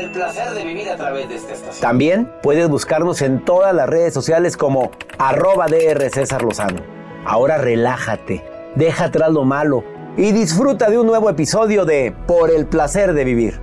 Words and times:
El 0.00 0.10
placer 0.12 0.54
de 0.54 0.64
vivir 0.64 0.88
a 0.88 0.96
través 0.96 1.28
de 1.28 1.34
esta 1.36 1.52
estación. 1.52 1.82
También 1.82 2.32
puedes 2.42 2.66
buscarnos 2.70 3.20
en 3.20 3.44
todas 3.44 3.74
las 3.74 3.86
redes 3.86 4.14
sociales 4.14 4.56
como 4.56 4.92
arroba 5.18 5.66
DR 5.66 6.08
César 6.08 6.40
Lozano. 6.40 6.80
Ahora 7.26 7.58
relájate, 7.58 8.42
deja 8.76 9.04
atrás 9.04 9.30
lo 9.30 9.44
malo 9.44 9.84
y 10.16 10.32
disfruta 10.32 10.88
de 10.88 10.98
un 10.98 11.06
nuevo 11.06 11.28
episodio 11.28 11.84
de 11.84 12.14
Por 12.26 12.50
el 12.50 12.64
placer 12.64 13.12
de 13.12 13.24
vivir. 13.24 13.60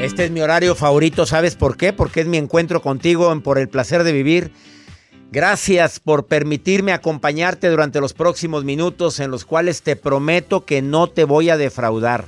Este 0.00 0.24
es 0.24 0.30
mi 0.30 0.40
horario 0.40 0.74
favorito, 0.74 1.26
¿sabes 1.26 1.56
por 1.56 1.76
qué? 1.76 1.92
Porque 1.92 2.22
es 2.22 2.26
mi 2.26 2.38
encuentro 2.38 2.80
contigo 2.80 3.32
en 3.32 3.42
Por 3.42 3.58
el 3.58 3.68
placer 3.68 4.02
de 4.02 4.12
vivir. 4.12 4.50
Gracias 5.32 6.00
por 6.00 6.26
permitirme 6.26 6.92
acompañarte 6.92 7.68
durante 7.68 8.00
los 8.00 8.14
próximos 8.14 8.64
minutos 8.64 9.20
en 9.20 9.30
los 9.30 9.44
cuales 9.44 9.82
te 9.82 9.94
prometo 9.94 10.64
que 10.64 10.82
no 10.82 11.06
te 11.06 11.22
voy 11.22 11.50
a 11.50 11.56
defraudar. 11.56 12.24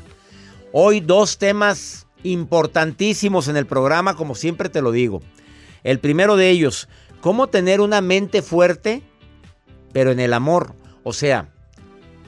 Hoy 0.70 1.00
dos 1.00 1.36
temas 1.38 2.06
importantísimos 2.22 3.48
en 3.48 3.56
el 3.56 3.66
programa, 3.66 4.14
como 4.14 4.36
siempre 4.36 4.68
te 4.68 4.82
lo 4.82 4.92
digo. 4.92 5.20
El 5.82 5.98
primero 5.98 6.36
de 6.36 6.50
ellos, 6.50 6.88
cómo 7.20 7.48
tener 7.48 7.80
una 7.80 8.00
mente 8.00 8.40
fuerte, 8.40 9.02
pero 9.92 10.12
en 10.12 10.20
el 10.20 10.32
amor. 10.32 10.76
O 11.02 11.12
sea, 11.12 11.51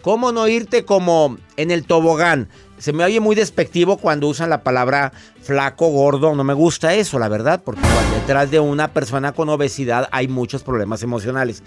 cómo 0.05 0.33
no 0.33 0.47
irte 0.47 0.85
como 0.85 1.39
en 1.57 1.71
el 1.71 1.87
tobogán. 1.87 2.49
Se 2.77 2.93
me 2.93 3.05
oye 3.05 3.21
muy 3.21 3.35
despectivo 3.35 3.97
cuando 3.97 4.29
usan 4.29 4.51
la 4.51 4.63
palabra 4.63 5.15
flaco, 5.41 5.89
gordo. 5.89 6.35
No 6.35 6.45
me 6.45 6.53
gusta 6.53 6.93
eso, 6.93 7.19
la 7.19 7.29
verdad, 7.29 7.63
porque 7.65 7.81
detrás 8.15 8.51
de 8.51 8.61
una 8.61 8.93
persona 8.93 9.33
con 9.33 9.49
obesidad 9.49 10.11
hay 10.13 10.29
muchos 10.29 10.63
problemas 10.63 11.03
emocionales. 11.03 11.63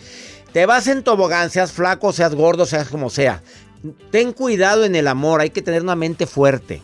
Te 0.54 0.68
vas 0.68 0.86
en 0.86 1.04
tobogán, 1.04 1.50
seas 1.50 1.72
flaco, 1.72 2.14
seas 2.14 2.36
gordo, 2.36 2.68
seas 2.68 2.90
como 2.90 3.10
sea. 3.10 3.42
Ten 4.12 4.34
cuidado 4.34 4.86
en 4.86 4.96
el 4.96 5.08
amor, 5.08 5.42
hay 5.42 5.50
que 5.50 5.64
tener 5.64 5.82
una 5.82 5.96
mente 5.96 6.28
fuerte. 6.28 6.84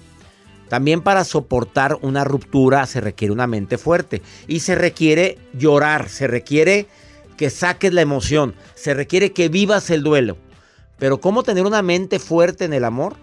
También 0.69 1.01
para 1.01 1.23
soportar 1.23 1.99
una 2.01 2.23
ruptura 2.23 2.87
se 2.87 2.99
requiere 2.99 3.31
una 3.31 3.45
mente 3.45 3.77
fuerte. 3.77 4.23
Y 4.47 4.61
se 4.61 4.73
requiere 4.73 5.37
llorar, 5.53 6.09
se 6.09 6.25
requiere 6.25 6.87
que 7.37 7.51
saques 7.51 7.93
la 7.93 8.01
emoción, 8.01 8.55
se 8.73 8.95
requiere 8.95 9.33
que 9.33 9.49
vivas 9.49 9.91
el 9.91 10.01
duelo. 10.01 10.35
Pero 11.03 11.19
¿cómo 11.19 11.43
tener 11.43 11.65
una 11.65 11.81
mente 11.81 12.17
fuerte 12.17 12.63
en 12.63 12.71
el 12.71 12.85
amor? 12.85 13.17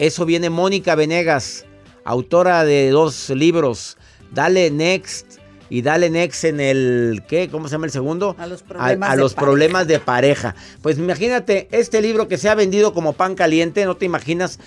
Eso 0.00 0.26
viene 0.26 0.50
Mónica 0.50 0.96
Venegas, 0.96 1.66
autora 2.04 2.64
de 2.64 2.90
dos 2.90 3.30
libros, 3.30 3.96
Dale 4.32 4.72
Next 4.72 5.38
y 5.70 5.82
Dale 5.82 6.10
Next 6.10 6.42
en 6.42 6.58
el, 6.58 7.22
¿qué? 7.28 7.48
¿Cómo 7.48 7.68
se 7.68 7.74
llama 7.76 7.86
el 7.86 7.92
segundo? 7.92 8.34
A 8.40 8.48
los 8.48 8.64
problemas, 8.64 9.08
a, 9.08 9.12
a 9.12 9.14
de, 9.14 9.22
los 9.22 9.34
pareja. 9.34 9.46
problemas 9.46 9.86
de 9.86 10.00
pareja. 10.00 10.56
Pues 10.82 10.98
imagínate, 10.98 11.68
este 11.70 12.02
libro 12.02 12.26
que 12.26 12.38
se 12.38 12.48
ha 12.48 12.56
vendido 12.56 12.92
como 12.92 13.12
pan 13.12 13.36
caliente, 13.36 13.84
no 13.84 13.96
te 13.96 14.06
imaginas 14.06 14.58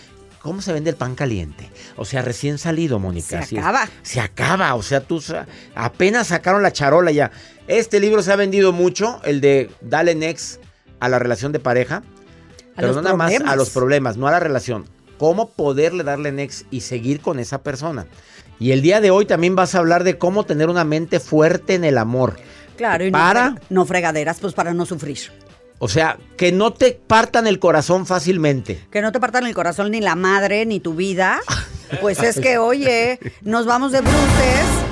cómo 0.41 0.61
se 0.61 0.71
vende 0.71 0.91
el 0.91 0.95
pan 0.95 1.13
caliente. 1.13 1.69
O 1.97 2.05
sea, 2.05 2.21
recién 2.21 2.57
salido, 2.57 2.99
Mónica. 2.99 3.43
Se 3.43 3.55
es. 3.55 3.61
acaba. 3.61 3.89
Se 4.03 4.21
acaba, 4.21 4.75
o 4.75 4.81
sea, 4.81 5.01
tú 5.01 5.21
apenas 5.75 6.27
sacaron 6.27 6.63
la 6.63 6.71
charola 6.71 7.11
ya. 7.11 7.31
Este 7.67 7.99
libro 7.99 8.23
se 8.23 8.31
ha 8.31 8.37
vendido 8.37 8.71
mucho, 8.71 9.19
el 9.25 9.41
de 9.41 9.69
Dale 9.81 10.15
Next 10.15 10.61
a 10.99 11.09
la 11.09 11.19
relación 11.19 11.51
de 11.51 11.59
pareja. 11.59 11.97
A 11.97 12.81
pero 12.81 12.93
no 12.93 13.01
nada 13.01 13.15
más 13.15 13.33
a 13.45 13.55
los 13.55 13.71
problemas, 13.71 14.17
no 14.17 14.27
a 14.27 14.31
la 14.31 14.39
relación. 14.39 14.85
Cómo 15.17 15.49
poderle 15.49 16.03
darle 16.03 16.31
next 16.31 16.67
y 16.69 16.81
seguir 16.81 17.21
con 17.21 17.39
esa 17.39 17.63
persona. 17.63 18.05
Y 18.59 18.71
el 18.71 18.81
día 18.81 19.01
de 19.01 19.11
hoy 19.11 19.25
también 19.25 19.55
vas 19.55 19.75
a 19.75 19.79
hablar 19.79 20.03
de 20.03 20.17
cómo 20.17 20.45
tener 20.45 20.69
una 20.69 20.83
mente 20.83 21.19
fuerte 21.19 21.75
en 21.75 21.83
el 21.83 21.97
amor. 21.97 22.37
Claro, 22.75 23.05
y 23.05 23.11
Para- 23.11 23.55
no 23.69 23.85
fregaderas, 23.85 24.39
pues 24.39 24.53
para 24.53 24.73
no 24.73 24.85
sufrir. 24.85 25.17
O 25.79 25.87
sea, 25.87 26.17
que 26.37 26.51
no 26.51 26.73
te 26.73 26.91
partan 26.91 27.45
el 27.45 27.59
corazón 27.59 28.05
fácilmente. 28.07 28.83
Que 28.91 29.01
no 29.01 29.11
te 29.11 29.19
partan 29.19 29.45
el 29.45 29.53
corazón 29.53 29.91
ni 29.91 30.01
la 30.01 30.15
madre 30.15 30.65
ni 30.65 30.79
tu 30.79 30.95
vida. 30.95 31.39
Pues 32.01 32.21
es 32.21 32.39
que, 32.39 32.57
oye, 32.57 33.19
nos 33.41 33.65
vamos 33.65 33.91
de 33.91 34.01
bruces. 34.01 34.86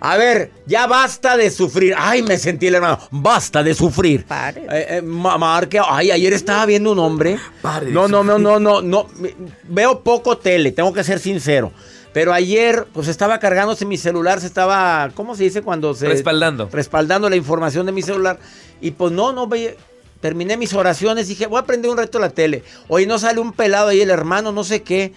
A 0.00 0.16
ver, 0.16 0.50
ya 0.66 0.86
basta 0.86 1.36
de 1.36 1.50
sufrir. 1.50 1.94
Ay, 1.96 2.22
me 2.22 2.38
sentí 2.38 2.66
el 2.66 2.74
hermano. 2.76 2.98
Basta 3.10 3.62
de 3.62 3.74
sufrir. 3.74 4.24
Pare. 4.26 4.62
Eh, 4.70 4.86
eh, 4.98 5.02
ma- 5.02 5.38
Marque, 5.38 5.80
ay, 5.84 6.10
ayer 6.10 6.32
estaba 6.32 6.66
viendo 6.66 6.92
un 6.92 6.98
hombre. 6.98 7.38
Pare 7.62 7.90
No, 7.90 8.08
no, 8.08 8.22
no, 8.24 8.38
no, 8.38 8.58
no, 8.60 8.82
no. 8.82 9.06
Veo 9.64 10.00
poco 10.02 10.38
tele, 10.38 10.72
tengo 10.72 10.92
que 10.92 11.04
ser 11.04 11.18
sincero. 11.18 11.72
Pero 12.12 12.32
ayer, 12.32 12.86
pues 12.94 13.08
estaba 13.08 13.38
cargándose 13.38 13.84
mi 13.84 13.98
celular, 13.98 14.40
se 14.40 14.46
estaba, 14.46 15.10
¿cómo 15.14 15.34
se 15.34 15.44
dice 15.44 15.60
cuando 15.62 15.92
se 15.94 16.06
Respaldando. 16.08 16.68
respaldando 16.72 17.28
la 17.28 17.36
información 17.36 17.84
de 17.84 17.92
mi 17.92 18.00
celular? 18.02 18.38
Y 18.80 18.92
pues 18.92 19.12
no, 19.12 19.32
no 19.32 19.46
veía. 19.46 19.72
Terminé 20.20 20.56
mis 20.56 20.72
oraciones, 20.72 21.28
dije, 21.28 21.46
voy 21.46 21.58
a 21.60 21.64
prender 21.66 21.90
un 21.90 21.98
reto 21.98 22.18
la 22.18 22.30
tele. 22.30 22.64
Hoy 22.88 23.04
no 23.06 23.18
sale 23.18 23.38
un 23.38 23.52
pelado 23.52 23.88
ahí, 23.88 24.00
el 24.00 24.08
hermano, 24.08 24.50
no 24.50 24.64
sé 24.64 24.82
qué. 24.82 25.12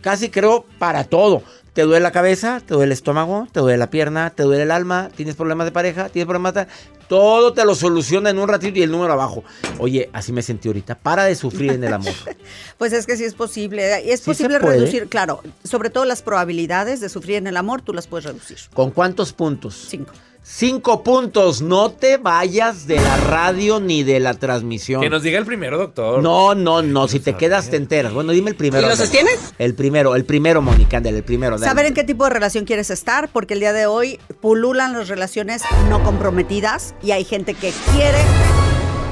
Casi 0.00 0.28
creo 0.30 0.64
para 0.80 1.04
todo. 1.04 1.42
¿Te 1.76 1.82
duele 1.82 2.00
la 2.00 2.10
cabeza? 2.10 2.62
¿Te 2.64 2.72
duele 2.72 2.86
el 2.86 2.92
estómago? 2.92 3.48
¿Te 3.52 3.60
duele 3.60 3.76
la 3.76 3.90
pierna? 3.90 4.30
¿Te 4.30 4.44
duele 4.44 4.62
el 4.62 4.70
alma? 4.70 5.10
¿Tienes 5.14 5.34
problemas 5.36 5.66
de 5.66 5.72
pareja? 5.72 6.08
¿Tienes 6.08 6.24
problemas 6.24 6.54
de... 6.54 6.66
Todo 7.06 7.52
te 7.52 7.66
lo 7.66 7.74
soluciona 7.74 8.30
en 8.30 8.38
un 8.38 8.48
ratito 8.48 8.78
y 8.78 8.82
el 8.82 8.90
número 8.90 9.12
abajo. 9.12 9.44
Oye, 9.76 10.08
así 10.14 10.32
me 10.32 10.40
sentí 10.40 10.68
ahorita. 10.68 10.94
Para 10.94 11.24
de 11.24 11.34
sufrir 11.34 11.72
en 11.72 11.84
el 11.84 11.92
amor. 11.92 12.14
Pues 12.78 12.94
es 12.94 13.04
que 13.06 13.18
sí 13.18 13.24
es 13.24 13.34
posible. 13.34 14.04
Y 14.06 14.10
es 14.10 14.20
Sí 14.20 14.30
posible 14.30 14.58
reducir, 14.58 15.08
claro, 15.08 15.42
sobre 15.64 15.90
todo 15.90 16.06
las 16.06 16.22
probabilidades 16.22 17.00
de 17.00 17.10
sufrir 17.10 17.36
en 17.36 17.46
el 17.46 17.58
amor, 17.58 17.82
tú 17.82 17.92
las 17.92 18.06
puedes 18.06 18.24
reducir. 18.24 18.56
¿Con 18.72 18.90
cuántos 18.90 19.34
puntos? 19.34 19.86
Cinco. 19.90 20.12
Cinco 20.48 21.02
puntos. 21.02 21.60
No 21.60 21.90
te 21.90 22.18
vayas 22.18 22.86
de 22.86 23.00
la 23.00 23.16
radio 23.16 23.80
ni 23.80 24.04
de 24.04 24.20
la 24.20 24.32
transmisión. 24.34 25.00
Que 25.02 25.10
nos 25.10 25.24
diga 25.24 25.40
el 25.40 25.44
primero, 25.44 25.76
doctor. 25.76 26.22
No, 26.22 26.54
no, 26.54 26.82
no. 26.82 27.08
Si 27.08 27.18
te 27.18 27.34
quedas, 27.34 27.68
te 27.68 27.76
enteras. 27.76 28.12
Bueno, 28.12 28.30
dime 28.30 28.50
el 28.50 28.56
primero. 28.56 28.78
¿Y 28.78 28.86
lo 28.86 28.92
Ándale. 28.92 29.06
sostienes? 29.10 29.54
El 29.58 29.74
primero, 29.74 30.14
el 30.14 30.24
primero, 30.24 30.62
Mónica, 30.62 30.98
el 30.98 31.24
primero. 31.24 31.58
dale. 31.58 31.68
Saber 31.68 31.86
en 31.86 31.94
qué 31.94 32.04
tipo 32.04 32.22
de 32.24 32.30
relación 32.30 32.64
quieres 32.64 32.90
estar, 32.90 33.28
porque 33.28 33.54
el 33.54 33.60
día 33.60 33.72
de 33.72 33.86
hoy 33.86 34.20
pululan 34.40 34.92
las 34.92 35.08
relaciones 35.08 35.62
no 35.90 36.02
comprometidas 36.04 36.94
y 37.02 37.10
hay 37.10 37.24
gente 37.24 37.54
que 37.54 37.72
quiere, 37.92 38.18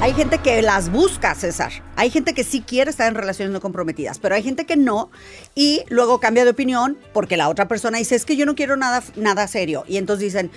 hay 0.01 0.15
gente 0.15 0.39
que 0.39 0.63
las 0.63 0.93
busca, 0.93 1.35
César. 1.35 1.73
Hay 1.97 2.11
gente 2.11 2.33
que 2.35 2.45
sí 2.45 2.61
quiere 2.61 2.91
estar 2.91 3.09
en 3.09 3.17
relaciones 3.17 3.53
no 3.53 3.61
comprometidas, 3.61 4.21
pero 4.21 4.37
hay 4.37 4.45
gente 4.45 4.67
que 4.67 4.77
no 4.77 5.11
y 5.57 5.83
luego 5.89 6.21
cambia 6.21 6.45
de 6.45 6.51
opinión 6.51 6.97
porque 7.13 7.37
la 7.37 7.49
otra 7.49 7.67
persona 7.67 7.99
dice, 7.99 8.15
es 8.15 8.25
que 8.25 8.37
yo 8.37 8.47
no 8.47 8.55
quiero 8.55 8.77
nada, 8.77 9.03
nada 9.17 9.49
serio. 9.49 9.85
Y 9.89 9.97
entonces 9.97 10.33
dicen, 10.33 10.51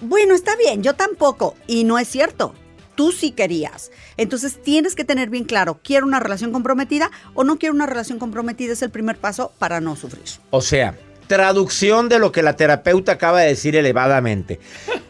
bueno, 0.00 0.34
está 0.34 0.56
bien, 0.56 0.82
yo 0.82 0.94
tampoco. 0.94 1.54
Y 1.66 1.84
no 1.84 1.98
es 1.98 2.08
cierto. 2.08 2.54
Tú 2.94 3.12
sí 3.12 3.30
querías. 3.30 3.90
Entonces 4.16 4.60
tienes 4.62 4.94
que 4.94 5.04
tener 5.04 5.30
bien 5.30 5.44
claro, 5.44 5.80
¿quiero 5.82 6.04
una 6.06 6.20
relación 6.20 6.52
comprometida 6.52 7.10
o 7.34 7.44
no 7.44 7.58
quiero 7.58 7.74
una 7.74 7.86
relación 7.86 8.18
comprometida? 8.18 8.72
Es 8.74 8.82
el 8.82 8.90
primer 8.90 9.16
paso 9.16 9.52
para 9.58 9.80
no 9.80 9.96
sufrir. 9.96 10.24
O 10.50 10.60
sea, 10.60 10.96
traducción 11.26 12.08
de 12.10 12.18
lo 12.18 12.30
que 12.32 12.42
la 12.42 12.56
terapeuta 12.56 13.12
acaba 13.12 13.40
de 13.40 13.48
decir 13.48 13.74
elevadamente. 13.76 14.60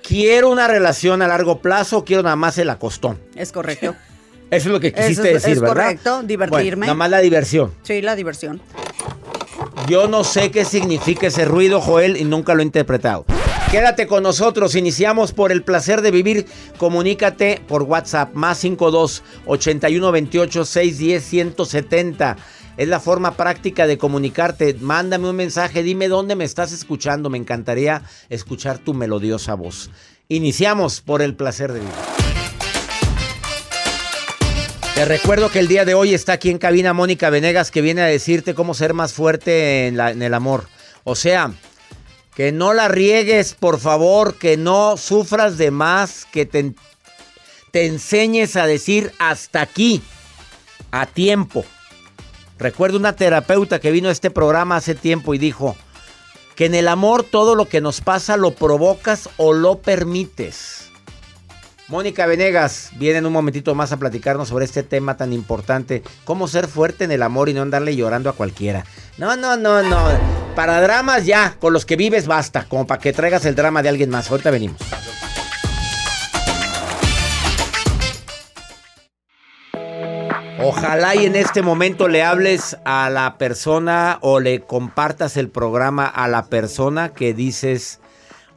¿Quiero 0.06 0.50
una 0.50 0.69
relación 0.69 1.22
a 1.22 1.26
largo 1.28 1.60
plazo 1.60 1.98
o 1.98 2.04
quiero 2.04 2.22
nada 2.22 2.37
más 2.37 2.58
el 2.58 2.70
acostón? 2.70 3.19
Es 3.34 3.50
correcto. 3.50 3.96
Eso 4.50 4.69
es 4.69 4.72
lo 4.72 4.81
que 4.81 4.92
quisiste 4.92 5.28
es- 5.28 5.34
decir, 5.42 5.52
es 5.52 5.60
¿verdad? 5.60 5.75
correcto, 5.84 6.22
divertirme. 6.25 6.60
Bueno, 6.60 6.87
nada 6.87 6.94
más 6.94 7.10
la 7.10 7.20
diversión. 7.20 7.72
Sí, 7.82 8.02
la 8.02 8.14
diversión. 8.16 8.60
Yo 9.88 10.06
no 10.08 10.22
sé 10.25 10.50
qué 10.50 10.64
significa 10.64 11.26
ese 11.28 11.44
ruido, 11.44 11.81
Joel, 11.81 12.16
y 12.16 12.25
nunca 12.25 12.54
lo 12.54 12.60
he 12.60 12.64
interpretado. 12.64 13.25
Quédate 13.70 14.08
con 14.08 14.25
nosotros, 14.25 14.75
iniciamos 14.75 15.32
por 15.32 15.52
el 15.52 15.62
placer 15.62 16.02
de 16.02 16.11
vivir. 16.11 16.44
Comunícate 16.76 17.62
por 17.69 17.84
WhatsApp, 17.84 18.34
más 18.34 18.58
52 18.58 19.22
81 19.46 20.11
28 20.11 20.64
610 20.64 21.25
170. 21.25 22.37
Es 22.76 22.88
la 22.88 22.99
forma 22.99 23.37
práctica 23.37 23.87
de 23.87 23.96
comunicarte. 23.96 24.75
Mándame 24.81 25.31
un 25.31 25.37
mensaje, 25.37 25.84
dime 25.84 26.08
dónde 26.08 26.34
me 26.34 26.43
estás 26.43 26.72
escuchando. 26.72 27.31
Me 27.31 27.38
encantaría 27.38 28.02
escuchar 28.28 28.78
tu 28.78 28.93
melodiosa 28.93 29.55
voz. 29.55 29.93
Iniciamos 30.26 31.00
por 31.00 31.23
el 31.23 31.37
placer 31.37 31.73
de 31.73 31.78
vivir. 31.78 31.94
Te 34.96 35.05
recuerdo 35.05 35.49
que 35.49 35.61
el 35.61 35.69
día 35.69 35.84
de 35.84 35.94
hoy 35.94 36.12
está 36.12 36.32
aquí 36.32 36.50
en 36.50 36.58
cabina 36.58 36.93
Mónica 36.93 37.31
Venegas 37.31 37.70
que 37.70 37.82
viene 37.82 38.02
a 38.02 38.06
decirte 38.06 38.52
cómo 38.52 38.75
ser 38.75 38.94
más 38.94 39.12
fuerte 39.12 39.87
en, 39.87 40.00
en 40.00 40.23
el 40.23 40.34
amor. 40.34 40.66
O 41.05 41.14
sea, 41.14 41.52
que 42.40 42.52
no 42.52 42.72
la 42.72 42.88
riegues, 42.88 43.52
por 43.52 43.78
favor, 43.78 44.37
que 44.37 44.56
no 44.56 44.96
sufras 44.96 45.58
de 45.58 45.70
más, 45.70 46.26
que 46.32 46.46
te, 46.46 46.72
te 47.70 47.84
enseñes 47.84 48.56
a 48.56 48.66
decir 48.66 49.12
hasta 49.19 49.60
aquí, 49.60 50.00
a 50.90 51.04
tiempo. 51.04 51.66
Recuerdo 52.58 52.96
una 52.96 53.14
terapeuta 53.14 53.78
que 53.78 53.90
vino 53.90 54.08
a 54.08 54.12
este 54.12 54.31
programa 54.31 54.76
hace 54.76 54.94
tiempo 54.94 55.34
y 55.34 55.38
dijo 55.38 55.76
que 56.56 56.64
en 56.64 56.75
el 56.75 56.88
amor 56.88 57.25
todo 57.25 57.54
lo 57.54 57.69
que 57.69 57.82
nos 57.82 58.00
pasa 58.00 58.38
lo 58.38 58.52
provocas 58.52 59.28
o 59.37 59.52
lo 59.52 59.81
permites. 59.81 60.88
Mónica 61.88 62.25
Venegas 62.25 62.88
viene 62.96 63.19
en 63.19 63.26
un 63.26 63.34
momentito 63.34 63.75
más 63.75 63.92
a 63.92 63.98
platicarnos 63.98 64.48
sobre 64.48 64.64
este 64.64 64.82
tema 64.82 65.19
tan 65.19 65.34
importante, 65.34 66.02
cómo 66.25 66.48
ser 66.48 66.69
fuerte 66.69 67.04
en 67.04 67.12
el 67.12 67.22
amor 67.22 67.50
y 67.50 67.52
no 67.52 67.60
andarle 67.60 67.96
llorando 67.96 68.31
a 68.31 68.32
cualquiera. 68.32 68.87
No, 69.19 69.37
no, 69.37 69.58
no, 69.58 69.82
no. 69.82 70.39
Para 70.55 70.81
dramas 70.81 71.26
ya, 71.26 71.56
con 71.61 71.73
los 71.73 71.87
que 71.87 71.97
vives 71.97 72.26
basta, 72.26 72.64
como 72.64 72.87
para 72.87 73.00
que 73.00 73.12
traigas 73.12 73.44
el 73.44 73.55
drama 73.55 73.82
de 73.82 73.88
alguien 73.88 74.11
más. 74.11 74.31
Ahorita 74.31 74.50
venimos. 74.50 74.79
Ojalá 80.62 81.14
y 81.14 81.25
en 81.25 81.37
este 81.37 81.62
momento 81.62 82.06
le 82.06 82.23
hables 82.23 82.76
a 82.85 83.08
la 83.08 83.38
persona 83.38 84.19
o 84.20 84.41
le 84.41 84.61
compartas 84.61 85.38
el 85.38 85.49
programa 85.49 86.05
a 86.05 86.29
la 86.29 86.47
persona 86.47 87.14
que 87.14 87.32
dices, 87.32 88.00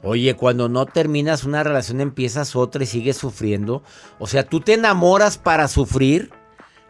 oye, 0.02 0.36
cuando 0.36 0.68
no 0.68 0.86
terminas 0.86 1.46
una 1.46 1.64
relación 1.64 2.02
empiezas 2.02 2.58
otra 2.58 2.84
y 2.84 2.88
sigues 2.88 3.16
sufriendo. 3.16 3.84
O 4.20 4.28
sea, 4.28 4.44
tú 4.44 4.60
te 4.60 4.74
enamoras 4.74 5.38
para 5.38 5.70
sufrir, 5.70 6.32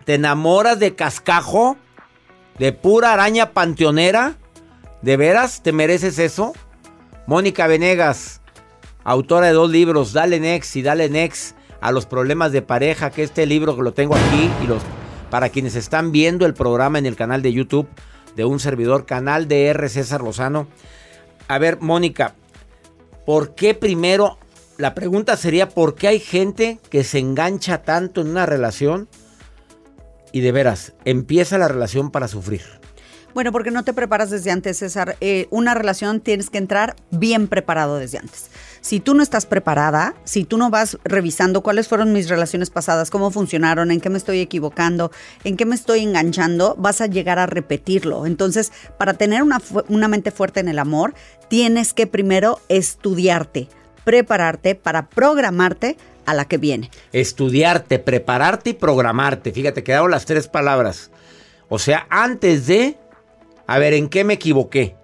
te 0.03 0.15
enamoras 0.15 0.79
de 0.79 0.95
cascajo, 0.95 1.77
de 2.57 2.73
pura 2.73 3.13
araña 3.13 3.51
panteonera. 3.51 4.37
¿De 5.03 5.17
veras 5.17 5.61
te 5.61 5.73
mereces 5.73 6.17
eso? 6.17 6.53
Mónica 7.27 7.67
Venegas, 7.67 8.39
autora 9.03 9.47
de 9.47 9.53
dos 9.53 9.69
libros, 9.69 10.13
Dale 10.13 10.39
Next 10.39 10.77
y 10.77 10.81
Dale 10.81 11.09
Next 11.09 11.57
a 11.81 11.91
los 11.91 12.05
problemas 12.05 12.53
de 12.53 12.61
pareja, 12.61 13.11
que 13.11 13.23
este 13.23 13.45
libro 13.45 13.75
que 13.75 13.81
lo 13.81 13.93
tengo 13.93 14.15
aquí 14.15 14.49
y 14.63 14.67
los 14.67 14.81
para 15.29 15.49
quienes 15.49 15.75
están 15.75 16.13
viendo 16.13 16.45
el 16.45 16.53
programa 16.53 16.99
en 16.99 17.05
el 17.05 17.17
canal 17.17 17.41
de 17.41 17.51
YouTube 17.51 17.89
de 18.37 18.45
un 18.45 18.61
servidor, 18.61 19.05
canal 19.05 19.49
de 19.49 19.65
R. 19.65 19.89
César 19.89 20.21
Lozano. 20.21 20.67
A 21.49 21.57
ver, 21.57 21.81
Mónica, 21.81 22.35
¿por 23.25 23.55
qué 23.55 23.73
primero? 23.73 24.37
La 24.77 24.95
pregunta 24.95 25.35
sería, 25.35 25.67
¿por 25.67 25.95
qué 25.95 26.07
hay 26.07 26.19
gente 26.21 26.79
que 26.89 27.03
se 27.03 27.19
engancha 27.19 27.81
tanto 27.81 28.21
en 28.21 28.29
una 28.29 28.45
relación 28.45 29.09
y 30.31 30.39
de 30.39 30.53
veras 30.53 30.93
empieza 31.03 31.57
la 31.57 31.67
relación 31.67 32.09
para 32.09 32.29
sufrir? 32.29 32.82
Bueno, 33.33 33.51
porque 33.51 33.71
no 33.71 33.83
te 33.83 33.93
preparas 33.93 34.29
desde 34.29 34.51
antes, 34.51 34.77
César. 34.77 35.17
Eh, 35.19 35.47
una 35.49 35.73
relación 35.73 36.19
tienes 36.19 36.49
que 36.49 36.59
entrar 36.59 36.95
bien 37.09 37.47
preparado 37.47 37.97
desde 37.97 38.19
antes. 38.19 38.51
Si 38.81 38.99
tú 38.99 39.15
no 39.15 39.23
estás 39.23 39.45
preparada, 39.45 40.13
si 40.23 40.43
tú 40.43 40.57
no 40.57 40.69
vas 40.69 40.97
revisando 41.03 41.61
cuáles 41.61 41.87
fueron 41.87 42.13
mis 42.13 42.29
relaciones 42.29 42.69
pasadas, 42.69 43.09
cómo 43.09 43.31
funcionaron, 43.31 43.91
en 43.91 44.01
qué 44.01 44.09
me 44.09 44.17
estoy 44.17 44.39
equivocando, 44.39 45.11
en 45.43 45.57
qué 45.57 45.65
me 45.65 45.73
estoy 45.73 46.01
enganchando, 46.01 46.75
vas 46.77 47.01
a 47.01 47.07
llegar 47.07 47.39
a 47.39 47.47
repetirlo. 47.47 48.25
Entonces, 48.27 48.71
para 48.99 49.15
tener 49.15 49.41
una, 49.41 49.61
una 49.87 50.07
mente 50.07 50.31
fuerte 50.31 50.59
en 50.59 50.67
el 50.67 50.77
amor, 50.77 51.15
tienes 51.47 51.93
que 51.93 52.05
primero 52.05 52.59
estudiarte, 52.69 53.67
prepararte 54.03 54.75
para 54.75 55.07
programarte 55.09 55.97
a 56.25 56.33
la 56.33 56.45
que 56.45 56.57
viene. 56.57 56.91
Estudiarte, 57.13 57.99
prepararte 57.99 58.71
y 58.71 58.73
programarte. 58.73 59.51
Fíjate, 59.51 59.83
quedaron 59.83 60.11
las 60.11 60.25
tres 60.25 60.47
palabras. 60.47 61.09
O 61.69 61.79
sea, 61.79 62.05
antes 62.09 62.67
de... 62.67 62.97
A 63.67 63.79
ver, 63.79 63.93
¿en 63.93 64.09
qué 64.09 64.23
me 64.23 64.33
equivoqué? 64.33 64.95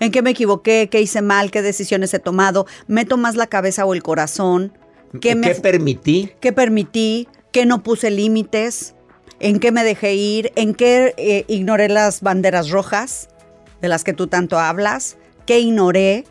¿En 0.00 0.10
qué 0.10 0.22
me 0.22 0.30
equivoqué? 0.30 0.88
¿Qué 0.90 1.00
hice 1.00 1.22
mal? 1.22 1.50
¿Qué 1.50 1.62
decisiones 1.62 2.12
he 2.14 2.18
tomado? 2.18 2.66
¿Meto 2.86 3.16
más 3.16 3.36
la 3.36 3.46
cabeza 3.46 3.84
o 3.84 3.94
el 3.94 4.02
corazón? 4.02 4.72
¿Qué, 5.20 5.34
me 5.34 5.54
permití? 5.54 6.32
¿Qué 6.40 6.52
permití? 6.52 7.28
¿Qué 7.52 7.66
no 7.66 7.82
puse 7.82 8.10
límites? 8.10 8.94
¿En 9.40 9.58
qué 9.58 9.72
me 9.72 9.84
dejé 9.84 10.14
ir? 10.14 10.52
¿En 10.56 10.74
qué 10.74 11.14
eh, 11.16 11.44
ignoré 11.48 11.88
las 11.88 12.20
banderas 12.20 12.70
rojas 12.70 13.28
de 13.80 13.88
las 13.88 14.04
que 14.04 14.12
tú 14.12 14.26
tanto 14.26 14.58
hablas? 14.58 15.16
¿Qué 15.46 15.60
ignoré? 15.60 16.24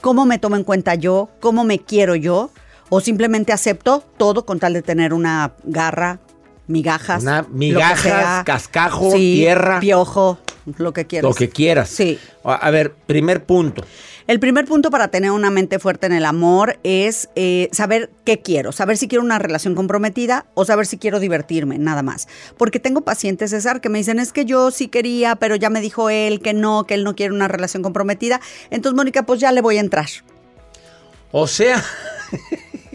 ¿Cómo 0.00 0.26
me 0.26 0.38
tomo 0.38 0.56
en 0.56 0.64
cuenta 0.64 0.94
yo? 0.94 1.30
¿Cómo 1.40 1.64
me 1.64 1.78
quiero 1.78 2.16
yo? 2.16 2.50
¿O 2.88 3.00
simplemente 3.00 3.52
acepto 3.52 4.04
todo 4.16 4.44
con 4.46 4.58
tal 4.58 4.72
de 4.72 4.82
tener 4.82 5.12
una 5.12 5.54
garra, 5.64 6.20
migajas? 6.66 7.22
Una 7.22 7.46
migajas, 7.50 8.44
cascajo, 8.44 9.10
Sí, 9.12 9.34
tierra. 9.36 9.80
Piojo, 9.80 10.38
lo 10.78 10.92
que 10.92 11.06
quieras. 11.06 11.28
Lo 11.28 11.34
que 11.34 11.48
quieras. 11.48 11.88
Sí. 11.88 12.18
A 12.44 12.70
ver, 12.70 12.92
primer 12.92 13.44
punto. 13.44 13.84
El 14.26 14.40
primer 14.40 14.64
punto 14.64 14.90
para 14.90 15.08
tener 15.08 15.30
una 15.30 15.50
mente 15.50 15.78
fuerte 15.78 16.06
en 16.06 16.12
el 16.12 16.24
amor 16.24 16.78
es 16.82 17.28
eh, 17.36 17.68
saber 17.70 18.10
qué 18.24 18.40
quiero, 18.40 18.72
saber 18.72 18.96
si 18.96 19.06
quiero 19.06 19.22
una 19.22 19.38
relación 19.38 19.76
comprometida 19.76 20.46
o 20.54 20.64
saber 20.64 20.86
si 20.86 20.98
quiero 20.98 21.20
divertirme, 21.20 21.78
nada 21.78 22.02
más. 22.02 22.26
Porque 22.56 22.80
tengo 22.80 23.02
pacientes, 23.02 23.50
César, 23.50 23.80
que 23.80 23.88
me 23.88 23.98
dicen, 23.98 24.18
es 24.18 24.32
que 24.32 24.44
yo 24.44 24.72
sí 24.72 24.88
quería, 24.88 25.36
pero 25.36 25.54
ya 25.54 25.70
me 25.70 25.80
dijo 25.80 26.10
él 26.10 26.40
que 26.40 26.54
no, 26.54 26.84
que 26.84 26.94
él 26.94 27.04
no 27.04 27.14
quiere 27.14 27.32
una 27.32 27.46
relación 27.46 27.84
comprometida. 27.84 28.40
Entonces, 28.70 28.96
Mónica, 28.96 29.22
pues 29.22 29.38
ya 29.38 29.52
le 29.52 29.60
voy 29.60 29.76
a 29.76 29.80
entrar. 29.80 30.08
O 31.30 31.46
sea, 31.46 31.84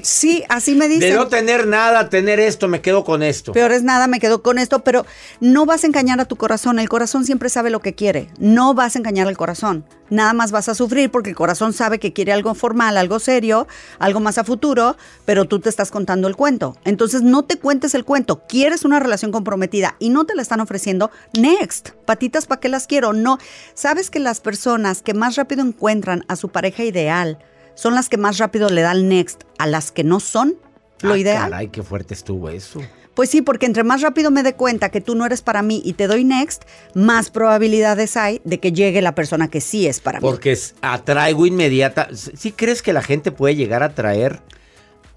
Sí, 0.03 0.43
así 0.49 0.75
me 0.75 0.87
de 0.87 0.95
dicen. 0.95 1.15
no 1.15 1.27
tener 1.27 1.67
nada, 1.67 2.09
tener 2.09 2.39
esto, 2.39 2.67
me 2.67 2.81
quedo 2.81 3.03
con 3.03 3.23
esto. 3.23 3.51
Peor 3.51 3.71
es 3.71 3.83
nada, 3.83 4.07
me 4.07 4.19
quedo 4.19 4.41
con 4.41 4.57
esto, 4.57 4.83
pero 4.83 5.05
no 5.39 5.65
vas 5.65 5.83
a 5.83 5.87
engañar 5.87 6.19
a 6.19 6.25
tu 6.25 6.35
corazón. 6.35 6.79
El 6.79 6.89
corazón 6.89 7.25
siempre 7.25 7.49
sabe 7.49 7.69
lo 7.69 7.79
que 7.79 7.95
quiere. 7.95 8.29
No 8.37 8.73
vas 8.73 8.95
a 8.95 8.99
engañar 8.99 9.27
al 9.27 9.37
corazón. 9.37 9.85
Nada 10.09 10.33
más 10.33 10.51
vas 10.51 10.67
a 10.67 10.75
sufrir 10.75 11.09
porque 11.09 11.29
el 11.29 11.37
corazón 11.37 11.71
sabe 11.71 11.97
que 11.97 12.11
quiere 12.11 12.33
algo 12.33 12.53
formal, 12.53 12.97
algo 12.97 13.19
serio, 13.19 13.67
algo 13.97 14.19
más 14.19 14.37
a 14.37 14.43
futuro, 14.43 14.97
pero 15.23 15.45
tú 15.45 15.59
te 15.59 15.69
estás 15.69 15.89
contando 15.89 16.27
el 16.27 16.35
cuento. 16.35 16.75
Entonces 16.83 17.21
no 17.21 17.43
te 17.43 17.57
cuentes 17.57 17.95
el 17.95 18.03
cuento. 18.03 18.43
Quieres 18.45 18.83
una 18.83 18.99
relación 18.99 19.31
comprometida 19.31 19.95
y 19.99 20.09
no 20.09 20.25
te 20.25 20.35
la 20.35 20.41
están 20.41 20.59
ofreciendo. 20.59 21.11
Next. 21.33 21.91
Patitas, 22.05 22.45
¿para 22.45 22.59
qué 22.59 22.67
las 22.67 22.87
quiero? 22.87 23.13
No. 23.13 23.37
Sabes 23.73 24.09
que 24.09 24.19
las 24.19 24.41
personas 24.41 25.01
que 25.01 25.13
más 25.13 25.37
rápido 25.37 25.61
encuentran 25.61 26.25
a 26.27 26.35
su 26.35 26.49
pareja 26.49 26.83
ideal 26.83 27.39
son 27.75 27.95
las 27.95 28.09
que 28.09 28.17
más 28.17 28.37
rápido 28.37 28.69
le 28.69 28.81
dan 28.81 29.07
next 29.09 29.43
a 29.57 29.67
las 29.67 29.91
que 29.91 30.03
no 30.03 30.19
son 30.19 30.55
lo 31.01 31.13
Ah, 31.13 31.17
ideal. 31.17 31.49
Caray, 31.49 31.67
qué 31.69 31.83
fuerte 31.83 32.13
estuvo 32.13 32.49
eso. 32.49 32.81
Pues 33.13 33.29
sí, 33.29 33.41
porque 33.41 33.65
entre 33.65 33.83
más 33.83 34.01
rápido 34.01 34.31
me 34.31 34.41
dé 34.41 34.53
cuenta 34.53 34.89
que 34.89 35.01
tú 35.01 35.15
no 35.15 35.25
eres 35.25 35.41
para 35.41 35.61
mí 35.61 35.81
y 35.83 35.93
te 35.93 36.07
doy 36.07 36.23
next, 36.23 36.63
más 36.93 37.29
probabilidades 37.29 38.15
hay 38.15 38.39
de 38.45 38.59
que 38.59 38.71
llegue 38.71 39.01
la 39.01 39.15
persona 39.15 39.49
que 39.49 39.59
sí 39.59 39.85
es 39.85 39.99
para 39.99 40.19
mí. 40.19 40.21
Porque 40.21 40.57
atraigo 40.81 41.45
inmediata. 41.45 42.07
¿Sí 42.13 42.51
crees 42.53 42.81
que 42.81 42.93
la 42.93 43.01
gente 43.01 43.31
puede 43.31 43.55
llegar 43.55 43.83
a 43.83 43.87
atraer 43.87 44.41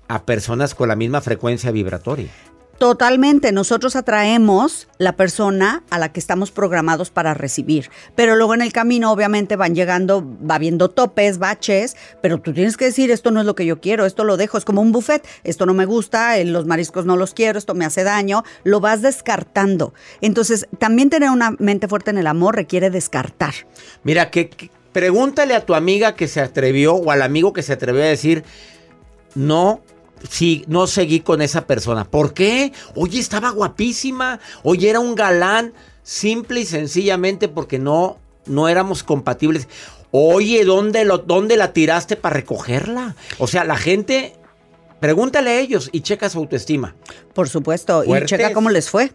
a 0.08 0.24
personas 0.24 0.74
con 0.74 0.88
la 0.88 0.96
misma 0.96 1.20
frecuencia 1.20 1.70
vibratoria? 1.70 2.30
Totalmente, 2.78 3.52
nosotros 3.52 3.94
atraemos 3.96 4.88
la 4.98 5.12
persona 5.16 5.82
a 5.90 5.98
la 5.98 6.12
que 6.12 6.20
estamos 6.20 6.50
programados 6.50 7.10
para 7.10 7.32
recibir, 7.32 7.90
pero 8.16 8.36
luego 8.36 8.54
en 8.54 8.62
el 8.62 8.72
camino 8.72 9.12
obviamente 9.12 9.56
van 9.56 9.74
llegando, 9.74 10.24
va 10.48 10.56
habiendo 10.56 10.90
topes, 10.90 11.38
baches, 11.38 11.96
pero 12.20 12.40
tú 12.40 12.52
tienes 12.52 12.76
que 12.76 12.86
decir, 12.86 13.10
esto 13.10 13.30
no 13.30 13.40
es 13.40 13.46
lo 13.46 13.54
que 13.54 13.64
yo 13.64 13.80
quiero, 13.80 14.06
esto 14.06 14.24
lo 14.24 14.36
dejo, 14.36 14.58
es 14.58 14.64
como 14.64 14.82
un 14.82 14.92
buffet, 14.92 15.26
esto 15.44 15.66
no 15.66 15.74
me 15.74 15.86
gusta, 15.86 16.36
los 16.44 16.66
mariscos 16.66 17.06
no 17.06 17.16
los 17.16 17.32
quiero, 17.32 17.58
esto 17.58 17.74
me 17.74 17.84
hace 17.84 18.02
daño, 18.02 18.42
lo 18.64 18.80
vas 18.80 19.02
descartando. 19.02 19.94
Entonces, 20.20 20.66
también 20.78 21.10
tener 21.10 21.30
una 21.30 21.52
mente 21.58 21.88
fuerte 21.88 22.10
en 22.10 22.18
el 22.18 22.26
amor 22.26 22.56
requiere 22.56 22.90
descartar. 22.90 23.54
Mira, 24.02 24.30
que- 24.30 24.70
pregúntale 24.92 25.54
a 25.54 25.64
tu 25.64 25.74
amiga 25.74 26.14
que 26.14 26.28
se 26.28 26.40
atrevió 26.40 26.94
o 26.94 27.10
al 27.10 27.22
amigo 27.22 27.52
que 27.52 27.62
se 27.62 27.72
atrevió 27.72 28.02
a 28.02 28.06
decir, 28.06 28.44
no, 29.34 29.80
sí, 30.28 30.64
no 30.66 30.86
seguí 30.86 31.20
con 31.20 31.42
esa 31.42 31.66
persona. 31.66 32.04
¿Por 32.04 32.34
qué? 32.34 32.72
Oye, 32.94 33.20
estaba 33.20 33.50
guapísima. 33.50 34.40
Oye, 34.62 34.90
era 34.90 35.00
un 35.00 35.14
galán. 35.14 35.72
Simple 36.02 36.60
y 36.60 36.66
sencillamente 36.66 37.48
porque 37.48 37.78
no, 37.78 38.18
no 38.46 38.68
éramos 38.68 39.02
compatibles. 39.02 39.68
Oye, 40.10 40.64
¿dónde, 40.64 41.04
lo, 41.04 41.18
¿dónde 41.18 41.56
la 41.56 41.72
tiraste 41.72 42.16
para 42.16 42.34
recogerla? 42.34 43.16
O 43.38 43.46
sea, 43.46 43.64
la 43.64 43.76
gente, 43.76 44.34
pregúntale 45.00 45.50
a 45.50 45.60
ellos 45.60 45.88
y 45.92 46.02
checa 46.02 46.28
su 46.28 46.38
autoestima. 46.38 46.94
Por 47.32 47.48
supuesto, 47.48 48.04
y 48.04 48.24
checa 48.26 48.52
cómo 48.52 48.70
les 48.70 48.90
fue. 48.90 49.12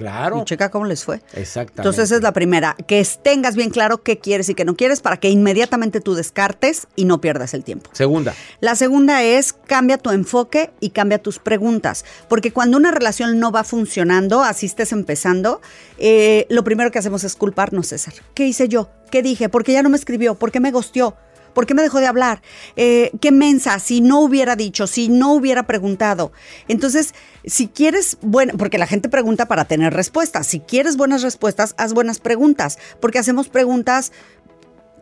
Claro. 0.00 0.40
Y 0.40 0.44
checa 0.46 0.70
cómo 0.70 0.86
les 0.86 1.04
fue. 1.04 1.20
Exactamente. 1.34 1.82
Entonces 1.82 2.04
esa 2.04 2.16
es 2.16 2.22
la 2.22 2.32
primera, 2.32 2.74
que 2.86 3.06
tengas 3.22 3.54
bien 3.54 3.68
claro 3.68 4.02
qué 4.02 4.18
quieres 4.18 4.48
y 4.48 4.54
qué 4.54 4.64
no 4.64 4.74
quieres 4.74 5.02
para 5.02 5.18
que 5.18 5.28
inmediatamente 5.28 6.00
tú 6.00 6.14
descartes 6.14 6.88
y 6.96 7.04
no 7.04 7.20
pierdas 7.20 7.52
el 7.52 7.64
tiempo. 7.64 7.90
Segunda. 7.92 8.34
La 8.60 8.76
segunda 8.76 9.22
es 9.22 9.52
cambia 9.52 9.98
tu 9.98 10.08
enfoque 10.08 10.70
y 10.80 10.90
cambia 10.90 11.18
tus 11.18 11.38
preguntas, 11.38 12.06
porque 12.28 12.50
cuando 12.50 12.78
una 12.78 12.92
relación 12.92 13.38
no 13.38 13.52
va 13.52 13.62
funcionando, 13.62 14.42
así 14.42 14.64
estés 14.64 14.92
empezando, 14.92 15.60
eh, 15.98 16.46
lo 16.48 16.64
primero 16.64 16.90
que 16.90 16.98
hacemos 16.98 17.22
es 17.22 17.36
culparnos, 17.36 17.88
César. 17.88 18.14
¿Qué 18.32 18.46
hice 18.46 18.68
yo? 18.68 18.88
¿Qué 19.10 19.22
dije? 19.22 19.50
¿Por 19.50 19.64
qué 19.64 19.74
ya 19.74 19.82
no 19.82 19.90
me 19.90 19.98
escribió? 19.98 20.34
¿Por 20.34 20.50
qué 20.50 20.60
me 20.60 20.70
gosteó? 20.70 21.14
¿Por 21.52 21.66
qué 21.66 21.74
me 21.74 21.82
dejó 21.82 22.00
de 22.00 22.06
hablar? 22.06 22.42
Eh, 22.76 23.10
¿Qué 23.20 23.32
mensa? 23.32 23.78
Si 23.78 24.00
no 24.00 24.20
hubiera 24.20 24.56
dicho, 24.56 24.86
si 24.86 25.08
no 25.08 25.32
hubiera 25.32 25.66
preguntado. 25.66 26.32
Entonces, 26.68 27.14
si 27.44 27.68
quieres, 27.68 28.18
bueno, 28.20 28.54
porque 28.58 28.78
la 28.78 28.86
gente 28.86 29.08
pregunta 29.08 29.46
para 29.46 29.64
tener 29.64 29.92
respuestas. 29.94 30.46
Si 30.46 30.60
quieres 30.60 30.96
buenas 30.96 31.22
respuestas, 31.22 31.74
haz 31.78 31.92
buenas 31.92 32.18
preguntas, 32.18 32.78
porque 33.00 33.18
hacemos 33.18 33.48
preguntas 33.48 34.12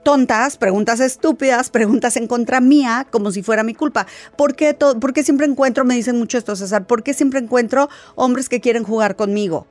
tontas, 0.03 0.57
preguntas 0.57 1.01
estúpidas, 1.01 1.71
preguntas 1.71 2.17
en 2.17 2.27
contra 2.27 2.61
mía, 2.61 3.07
como 3.11 3.31
si 3.31 3.43
fuera 3.43 3.63
mi 3.63 3.75
culpa. 3.75 4.07
¿Por 4.37 4.55
qué, 4.57 4.75
por 4.75 5.13
qué 5.13 5.23
siempre 5.23 5.47
encuentro, 5.47 5.85
me 5.85 5.95
dicen 5.95 6.19
mucho 6.19 6.39
esto, 6.39 6.57
César, 6.57 6.87
por 6.87 7.03
qué 7.03 7.15
siempre 7.15 7.41
encuentro 7.41 7.89
hombres 8.15 8.49
que 8.49 8.61
quieren 8.61 8.85
jugar 8.85 9.17
conmigo? 9.17 9.67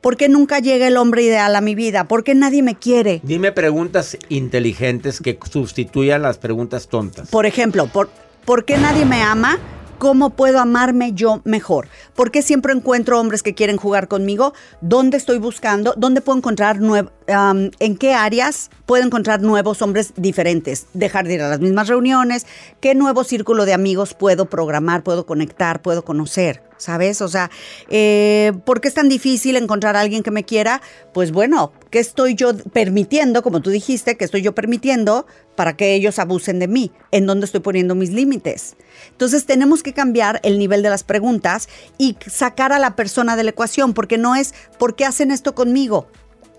¿Por 0.00 0.16
qué 0.16 0.28
nunca 0.28 0.58
llega 0.58 0.86
el 0.86 0.96
hombre 0.96 1.22
ideal 1.22 1.54
a 1.56 1.60
mi 1.60 1.74
vida? 1.74 2.04
¿Por 2.04 2.24
qué 2.24 2.34
nadie 2.34 2.62
me 2.62 2.74
quiere? 2.74 3.20
Dime 3.22 3.52
preguntas 3.52 4.16
inteligentes 4.28 5.20
que 5.20 5.38
sustituyan 5.50 6.22
las 6.22 6.38
preguntas 6.38 6.88
tontas. 6.88 7.28
Por 7.28 7.46
ejemplo, 7.46 7.86
¿por, 7.86 8.10
¿por 8.44 8.64
qué 8.64 8.78
nadie 8.78 9.04
me 9.04 9.22
ama? 9.22 9.58
¿Cómo 10.00 10.30
puedo 10.30 10.60
amarme 10.60 11.12
yo 11.12 11.42
mejor? 11.44 11.86
¿Por 12.16 12.30
qué 12.30 12.40
siempre 12.40 12.72
encuentro 12.72 13.20
hombres 13.20 13.42
que 13.42 13.54
quieren 13.54 13.76
jugar 13.76 14.08
conmigo? 14.08 14.54
¿Dónde 14.80 15.18
estoy 15.18 15.36
buscando? 15.36 15.92
¿Dónde 15.94 16.22
puedo 16.22 16.38
encontrar 16.38 16.78
nuev- 16.78 17.10
am, 17.28 17.70
en 17.80 17.98
qué 17.98 18.14
áreas 18.14 18.70
puedo 18.86 19.04
encontrar 19.04 19.42
nuevos 19.42 19.82
hombres 19.82 20.14
diferentes? 20.16 20.86
Dejar 20.94 21.26
de 21.28 21.34
ir 21.34 21.42
a 21.42 21.50
las 21.50 21.60
mismas 21.60 21.88
reuniones. 21.88 22.46
¿Qué 22.80 22.94
nuevo 22.94 23.24
círculo 23.24 23.66
de 23.66 23.74
amigos 23.74 24.14
puedo 24.14 24.46
programar, 24.46 25.02
puedo 25.02 25.26
conectar, 25.26 25.82
puedo 25.82 26.02
conocer? 26.02 26.62
¿Sabes? 26.78 27.20
O 27.20 27.28
sea, 27.28 27.50
eh, 27.90 28.52
¿por 28.64 28.80
qué 28.80 28.88
es 28.88 28.94
tan 28.94 29.10
difícil 29.10 29.56
encontrar 29.58 29.96
a 29.96 30.00
alguien 30.00 30.22
que 30.22 30.30
me 30.30 30.44
quiera? 30.44 30.80
Pues 31.12 31.30
bueno, 31.30 31.72
¿qué 31.90 31.98
estoy 31.98 32.34
yo 32.34 32.56
permitiendo, 32.56 33.42
como 33.42 33.60
tú 33.60 33.68
dijiste, 33.68 34.16
que 34.16 34.24
estoy 34.24 34.40
yo 34.40 34.54
permitiendo 34.54 35.26
para 35.60 35.76
que 35.76 35.92
ellos 35.92 36.18
abusen 36.18 36.58
de 36.58 36.68
mí? 36.68 36.90
¿En 37.10 37.26
dónde 37.26 37.44
estoy 37.44 37.60
poniendo 37.60 37.94
mis 37.94 38.08
límites? 38.08 38.76
Entonces 39.10 39.44
tenemos 39.44 39.82
que 39.82 39.92
cambiar 39.92 40.40
el 40.42 40.58
nivel 40.58 40.82
de 40.82 40.88
las 40.88 41.04
preguntas 41.04 41.68
y 41.98 42.16
sacar 42.28 42.72
a 42.72 42.78
la 42.78 42.96
persona 42.96 43.36
de 43.36 43.44
la 43.44 43.50
ecuación, 43.50 43.92
porque 43.92 44.16
no 44.16 44.34
es 44.34 44.54
¿por 44.78 44.96
qué 44.96 45.04
hacen 45.04 45.30
esto 45.30 45.54
conmigo? 45.54 46.06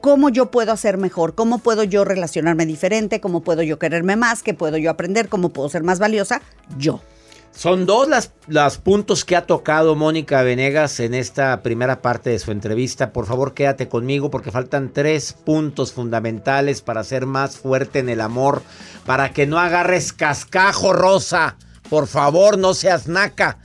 ¿Cómo 0.01 0.29
yo 0.29 0.51
puedo 0.51 0.71
hacer 0.71 0.99
mejor? 0.99 1.33
¿Cómo 1.33 1.57
puedo 1.57 1.83
yo 1.83 2.05
relacionarme 2.05 2.67
diferente? 2.67 3.19
¿Cómo 3.19 3.41
puedo 3.41 3.63
yo 3.63 3.79
quererme 3.79 4.17
más? 4.17 4.43
¿Qué 4.43 4.53
puedo 4.53 4.77
yo 4.77 4.91
aprender? 4.91 5.29
¿Cómo 5.29 5.49
puedo 5.49 5.67
ser 5.67 5.81
más 5.81 5.97
valiosa? 5.97 6.43
Yo. 6.77 7.01
Son 7.53 7.85
dos 7.85 8.07
las, 8.47 8.77
puntos 8.77 9.25
que 9.25 9.35
ha 9.35 9.45
tocado 9.45 9.95
Mónica 9.95 10.41
Venegas 10.41 10.99
en 10.99 11.13
esta 11.13 11.61
primera 11.61 12.01
parte 12.01 12.29
de 12.29 12.39
su 12.39 12.51
entrevista. 12.51 13.11
Por 13.11 13.25
favor, 13.25 13.53
quédate 13.53 13.87
conmigo 13.87 14.31
porque 14.31 14.51
faltan 14.51 14.91
tres 14.91 15.33
puntos 15.33 15.91
fundamentales 15.91 16.81
para 16.81 17.03
ser 17.03 17.25
más 17.25 17.57
fuerte 17.57 17.99
en 17.99 18.09
el 18.09 18.21
amor, 18.21 18.63
para 19.05 19.31
que 19.33 19.45
no 19.45 19.59
agarres 19.59 20.13
cascajo 20.13 20.93
rosa. 20.93 21.57
Por 21.89 22.07
favor, 22.07 22.57
no 22.57 22.73
seas 22.73 23.07
naca. 23.07 23.59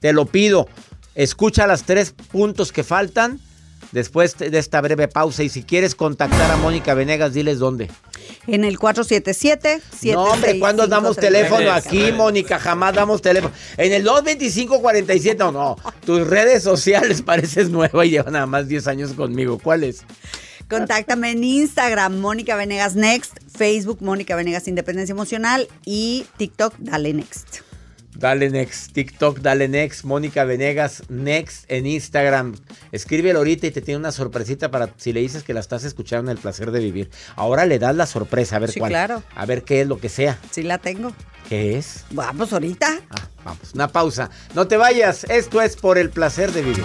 Te 0.00 0.12
lo 0.12 0.26
pido. 0.26 0.68
Escucha 1.14 1.66
los 1.66 1.84
tres 1.84 2.12
puntos 2.12 2.72
que 2.72 2.84
faltan 2.84 3.40
después 3.92 4.36
de 4.38 4.58
esta 4.58 4.80
breve 4.80 5.08
pausa 5.08 5.42
y 5.42 5.48
si 5.48 5.62
quieres 5.62 5.94
contactar 5.94 6.50
a 6.50 6.56
Mónica 6.56 6.94
Venegas, 6.94 7.34
diles 7.34 7.58
dónde. 7.58 7.88
En 8.46 8.64
el 8.64 8.78
477 8.78 9.80
No, 10.12 10.24
hombre, 10.24 10.58
¿cuándo 10.58 10.86
damos 10.86 11.16
teléfono 11.16 11.70
aquí, 11.70 12.12
Mónica? 12.12 12.58
Jamás 12.58 12.94
damos 12.94 13.22
teléfono. 13.22 13.54
En 13.76 13.92
el 13.92 14.04
225-47, 14.06 15.36
no, 15.36 15.52
no. 15.52 15.76
Tus 16.04 16.26
redes 16.26 16.62
sociales 16.62 17.22
pareces 17.22 17.70
nueva 17.70 18.04
y 18.04 18.10
llevan 18.10 18.32
nada 18.32 18.46
más 18.46 18.68
10 18.68 18.86
años 18.88 19.12
conmigo. 19.12 19.58
¿Cuáles? 19.58 20.04
Contáctame 20.68 21.30
en 21.30 21.44
Instagram, 21.44 22.18
Mónica 22.18 22.54
Venegas 22.54 22.94
Next, 22.94 23.38
Facebook, 23.56 24.02
Mónica 24.02 24.36
Venegas 24.36 24.68
Independencia 24.68 25.12
Emocional 25.12 25.66
y 25.86 26.26
TikTok, 26.36 26.74
Dale 26.78 27.14
Next. 27.14 27.67
Dale 28.18 28.50
Next, 28.50 28.92
TikTok, 28.94 29.38
dale 29.38 29.68
Next, 29.68 30.02
Mónica 30.04 30.42
Venegas 30.44 31.04
Next 31.08 31.64
en 31.70 31.86
Instagram. 31.86 32.56
Escríbelo 32.90 33.38
ahorita 33.38 33.68
y 33.68 33.70
te 33.70 33.80
tiene 33.80 33.98
una 34.00 34.10
sorpresita 34.10 34.72
para 34.72 34.90
si 34.96 35.12
le 35.12 35.20
dices 35.20 35.44
que 35.44 35.54
la 35.54 35.60
estás 35.60 35.84
escuchando 35.84 36.28
en 36.32 36.36
el 36.36 36.42
placer 36.42 36.72
de 36.72 36.80
vivir. 36.80 37.10
Ahora 37.36 37.64
le 37.64 37.78
das 37.78 37.94
la 37.94 38.06
sorpresa, 38.06 38.56
a 38.56 38.58
ver 38.58 38.72
Sí, 38.72 38.80
cuál. 38.80 38.90
claro. 38.90 39.22
A 39.36 39.46
ver 39.46 39.62
qué 39.62 39.82
es 39.82 39.86
lo 39.86 40.00
que 40.00 40.08
sea. 40.08 40.36
Sí 40.50 40.64
la 40.64 40.78
tengo. 40.78 41.12
¿Qué 41.48 41.78
es? 41.78 42.06
Vamos 42.10 42.52
ahorita. 42.52 42.98
Ah, 43.08 43.28
vamos, 43.44 43.72
una 43.74 43.86
pausa. 43.86 44.30
No 44.52 44.66
te 44.66 44.76
vayas, 44.76 45.22
esto 45.30 45.62
es 45.62 45.76
por 45.76 45.96
el 45.96 46.10
placer 46.10 46.50
de 46.50 46.62
vivir. 46.62 46.84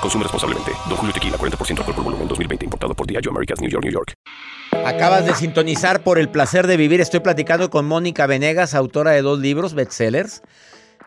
Consume 0.00 0.24
responsablemente. 0.24 0.72
Don 0.88 0.96
Julio 0.96 1.12
Tequila, 1.12 1.36
40% 1.36 1.78
alcohol 1.78 1.94
por 1.94 2.04
volumen, 2.04 2.28
2020. 2.28 2.64
Importado 2.64 2.94
por 2.94 3.06
Diageo 3.06 3.32
Americas, 3.32 3.60
New 3.60 3.70
York, 3.70 3.84
New 3.84 3.92
York. 3.92 4.14
Acabas 4.84 5.26
de 5.26 5.34
sintonizar 5.34 6.02
por 6.02 6.18
el 6.18 6.28
placer 6.28 6.66
de 6.66 6.76
vivir. 6.76 7.00
Estoy 7.00 7.20
platicando 7.20 7.70
con 7.70 7.86
Mónica 7.86 8.26
Venegas, 8.26 8.74
autora 8.74 9.10
de 9.10 9.22
dos 9.22 9.40
libros 9.40 9.74
bestsellers. 9.74 10.42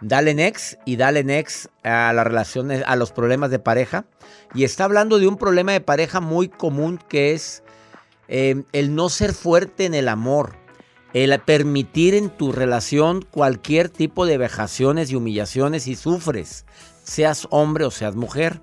Dale 0.01 0.33
next 0.33 0.79
y 0.85 0.95
dale 0.95 1.23
next 1.23 1.67
a 1.83 2.11
las 2.11 2.25
relaciones, 2.25 2.83
a 2.85 2.95
los 2.95 3.11
problemas 3.11 3.51
de 3.51 3.59
pareja. 3.59 4.05
Y 4.53 4.63
está 4.63 4.83
hablando 4.83 5.19
de 5.19 5.27
un 5.27 5.37
problema 5.37 5.71
de 5.71 5.81
pareja 5.81 6.19
muy 6.19 6.49
común 6.49 6.99
que 7.07 7.33
es 7.33 7.63
eh, 8.27 8.63
el 8.73 8.95
no 8.95 9.09
ser 9.09 9.33
fuerte 9.33 9.85
en 9.85 9.93
el 9.93 10.09
amor. 10.09 10.57
El 11.13 11.37
permitir 11.41 12.15
en 12.15 12.29
tu 12.29 12.51
relación 12.51 13.21
cualquier 13.21 13.89
tipo 13.89 14.25
de 14.25 14.37
vejaciones 14.37 15.11
y 15.11 15.15
humillaciones 15.15 15.87
y 15.87 15.95
sufres, 15.95 16.65
seas 17.03 17.47
hombre 17.51 17.83
o 17.83 17.91
seas 17.91 18.15
mujer. 18.15 18.61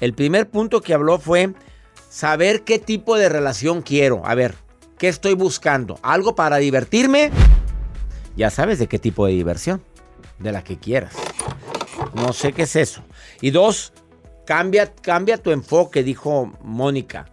El 0.00 0.14
primer 0.14 0.48
punto 0.48 0.80
que 0.80 0.94
habló 0.94 1.18
fue 1.18 1.54
saber 2.08 2.62
qué 2.62 2.78
tipo 2.78 3.16
de 3.16 3.28
relación 3.28 3.82
quiero. 3.82 4.26
A 4.26 4.34
ver, 4.34 4.54
¿qué 4.98 5.08
estoy 5.08 5.34
buscando? 5.34 5.98
¿Algo 6.02 6.34
para 6.34 6.56
divertirme? 6.56 7.30
Ya 8.36 8.50
sabes 8.50 8.78
de 8.78 8.86
qué 8.86 8.98
tipo 8.98 9.26
de 9.26 9.32
diversión. 9.32 9.82
De 10.38 10.52
la 10.52 10.64
que 10.64 10.78
quieras. 10.78 11.14
No 12.14 12.32
sé 12.32 12.52
qué 12.52 12.62
es 12.62 12.76
eso. 12.76 13.02
Y 13.42 13.50
dos, 13.50 13.92
cambia, 14.46 14.92
cambia 14.94 15.36
tu 15.36 15.50
enfoque, 15.50 16.02
dijo 16.02 16.50
Mónica. 16.62 17.26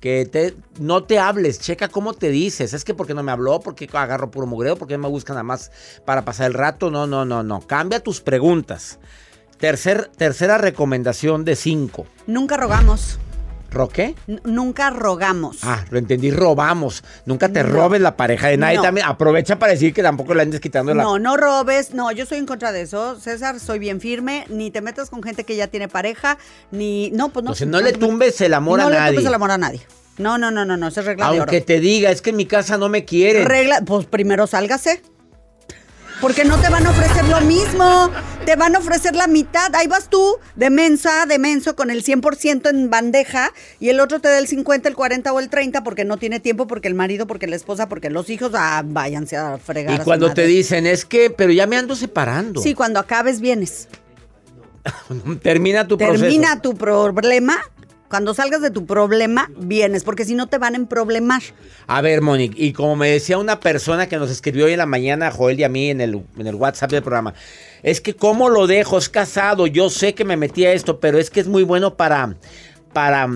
Que 0.00 0.26
te, 0.26 0.56
no 0.80 1.04
te 1.04 1.18
hables, 1.18 1.60
checa 1.60 1.88
cómo 1.88 2.12
te 2.14 2.30
dices. 2.30 2.72
Es 2.72 2.84
que 2.84 2.94
porque 2.94 3.14
no 3.14 3.22
me 3.22 3.32
habló, 3.32 3.60
porque 3.60 3.88
agarro 3.92 4.30
puro 4.30 4.46
mugreo, 4.46 4.76
porque 4.76 4.98
me 4.98 5.08
buscan 5.08 5.34
nada 5.34 5.44
más 5.44 5.70
para 6.04 6.24
pasar 6.24 6.46
el 6.46 6.54
rato. 6.54 6.90
No, 6.90 7.06
no, 7.06 7.24
no, 7.24 7.42
no. 7.42 7.60
Cambia 7.66 8.00
tus 8.00 8.20
preguntas. 8.20 8.98
Tercer, 9.62 10.10
tercera 10.16 10.58
recomendación 10.58 11.44
de 11.44 11.54
cinco. 11.54 12.04
Nunca 12.26 12.56
rogamos. 12.56 13.20
¿Roqué? 13.70 14.16
nunca 14.42 14.90
rogamos. 14.90 15.58
Ah, 15.62 15.84
lo 15.88 16.00
entendí, 16.00 16.32
robamos. 16.32 17.04
Nunca 17.26 17.48
te 17.48 17.62
robes 17.62 18.00
la 18.00 18.16
pareja 18.16 18.48
de 18.48 18.56
nadie. 18.56 18.80
También 18.82 19.06
aprovecha 19.06 19.60
para 19.60 19.70
decir 19.70 19.94
que 19.94 20.02
tampoco 20.02 20.34
le 20.34 20.42
andes 20.42 20.60
quitando 20.60 20.92
la. 20.92 21.04
No, 21.04 21.20
no 21.20 21.36
robes. 21.36 21.94
No, 21.94 22.10
yo 22.10 22.26
soy 22.26 22.38
en 22.38 22.46
contra 22.46 22.72
de 22.72 22.82
eso. 22.82 23.20
César, 23.20 23.60
soy 23.60 23.78
bien 23.78 24.00
firme. 24.00 24.46
Ni 24.48 24.72
te 24.72 24.80
metas 24.80 25.10
con 25.10 25.22
gente 25.22 25.44
que 25.44 25.54
ya 25.54 25.68
tiene 25.68 25.86
pareja, 25.86 26.38
ni. 26.72 27.12
No, 27.12 27.28
pues 27.28 27.44
no. 27.44 27.52
O 27.52 27.54
sea, 27.54 27.68
no, 27.68 27.80
le 27.80 27.92
tumbes 27.92 28.40
el 28.40 28.54
amor 28.54 28.80
a 28.80 28.86
nadie. 28.86 28.98
No 28.98 29.04
le 29.04 29.10
tumbes 29.10 29.26
el 29.26 29.34
amor 29.34 29.50
a 29.52 29.58
nadie. 29.58 29.80
No, 30.18 30.38
no, 30.38 30.50
no, 30.50 30.64
no, 30.64 30.76
no, 30.76 30.88
es 30.88 31.04
regla 31.04 31.26
Aunque 31.26 31.60
de 31.60 31.66
te 31.66 31.78
diga, 31.78 32.10
es 32.10 32.20
que 32.20 32.30
en 32.30 32.36
mi 32.36 32.46
casa 32.46 32.78
no 32.78 32.88
me 32.88 33.04
quieren. 33.04 33.46
Regla, 33.46 33.80
pues 33.86 34.06
primero 34.06 34.48
sálgase. 34.48 35.02
Porque 36.22 36.44
no 36.44 36.56
te 36.60 36.70
van 36.70 36.86
a 36.86 36.90
ofrecer 36.90 37.24
lo 37.24 37.40
mismo. 37.40 38.08
Te 38.46 38.54
van 38.54 38.76
a 38.76 38.78
ofrecer 38.78 39.16
la 39.16 39.26
mitad. 39.26 39.74
Ahí 39.74 39.88
vas 39.88 40.08
tú, 40.08 40.38
de 40.54 40.70
mensa, 40.70 41.26
de 41.26 41.40
menso, 41.40 41.74
con 41.74 41.90
el 41.90 42.04
100% 42.04 42.70
en 42.70 42.90
bandeja. 42.90 43.52
Y 43.80 43.88
el 43.88 43.98
otro 43.98 44.20
te 44.20 44.28
da 44.28 44.38
el 44.38 44.46
50, 44.46 44.88
el 44.88 44.94
40 44.94 45.32
o 45.32 45.40
el 45.40 45.48
30 45.48 45.82
porque 45.82 46.04
no 46.04 46.18
tiene 46.18 46.38
tiempo, 46.38 46.68
porque 46.68 46.86
el 46.86 46.94
marido, 46.94 47.26
porque 47.26 47.48
la 47.48 47.56
esposa, 47.56 47.88
porque 47.88 48.08
los 48.08 48.30
hijos. 48.30 48.52
Ah, 48.54 48.84
váyanse 48.86 49.36
a 49.36 49.58
fregar. 49.58 50.00
Y 50.00 50.04
cuando 50.04 50.32
te 50.32 50.46
dicen, 50.46 50.86
es 50.86 51.04
que, 51.04 51.28
pero 51.28 51.52
ya 51.52 51.66
me 51.66 51.76
ando 51.76 51.96
separando. 51.96 52.62
Sí, 52.62 52.74
cuando 52.74 53.00
acabes 53.00 53.40
vienes. 53.40 53.88
Termina 55.42 55.88
tu 55.88 55.96
Termina 55.96 56.62
tu 56.62 56.76
problema 56.76 57.58
cuando 58.12 58.34
salgas 58.34 58.60
de 58.60 58.70
tu 58.70 58.84
problema, 58.84 59.50
vienes, 59.56 60.04
porque 60.04 60.26
si 60.26 60.34
no 60.34 60.46
te 60.46 60.58
van 60.58 60.76
a 60.76 60.86
problemar. 60.86 61.40
A 61.86 62.02
ver, 62.02 62.20
Monique, 62.20 62.62
y 62.62 62.74
como 62.74 62.94
me 62.94 63.08
decía 63.08 63.38
una 63.38 63.58
persona 63.58 64.06
que 64.06 64.18
nos 64.18 64.30
escribió 64.30 64.66
hoy 64.66 64.72
en 64.72 64.78
la 64.80 64.84
mañana, 64.84 65.30
Joel 65.30 65.58
y 65.58 65.64
a 65.64 65.70
mí, 65.70 65.88
en 65.88 66.02
el, 66.02 66.22
en 66.36 66.46
el 66.46 66.54
WhatsApp 66.54 66.90
del 66.90 67.02
programa, 67.02 67.32
es 67.82 68.02
que 68.02 68.14
cómo 68.14 68.50
lo 68.50 68.66
dejo, 68.66 68.98
es 68.98 69.08
casado, 69.08 69.66
yo 69.66 69.88
sé 69.88 70.14
que 70.14 70.26
me 70.26 70.36
metí 70.36 70.66
a 70.66 70.74
esto, 70.74 71.00
pero 71.00 71.18
es 71.18 71.30
que 71.30 71.40
es 71.40 71.48
muy 71.48 71.62
bueno 71.62 71.96
para... 71.96 72.36
Para, 72.92 73.26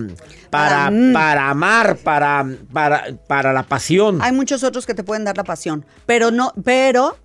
para, 0.51 0.91
mm. 0.91 1.13
para 1.13 1.49
amar, 1.49 1.97
para, 1.97 2.45
para, 2.71 3.17
para 3.25 3.53
la 3.53 3.63
pasión. 3.63 4.21
Hay 4.21 4.31
muchos 4.31 4.63
otros 4.63 4.85
que 4.85 4.93
te 4.93 5.03
pueden 5.03 5.23
dar 5.23 5.35
la 5.35 5.43
pasión, 5.43 5.83
pero 6.05 6.29
no, 6.29 6.53
pero 6.63 7.17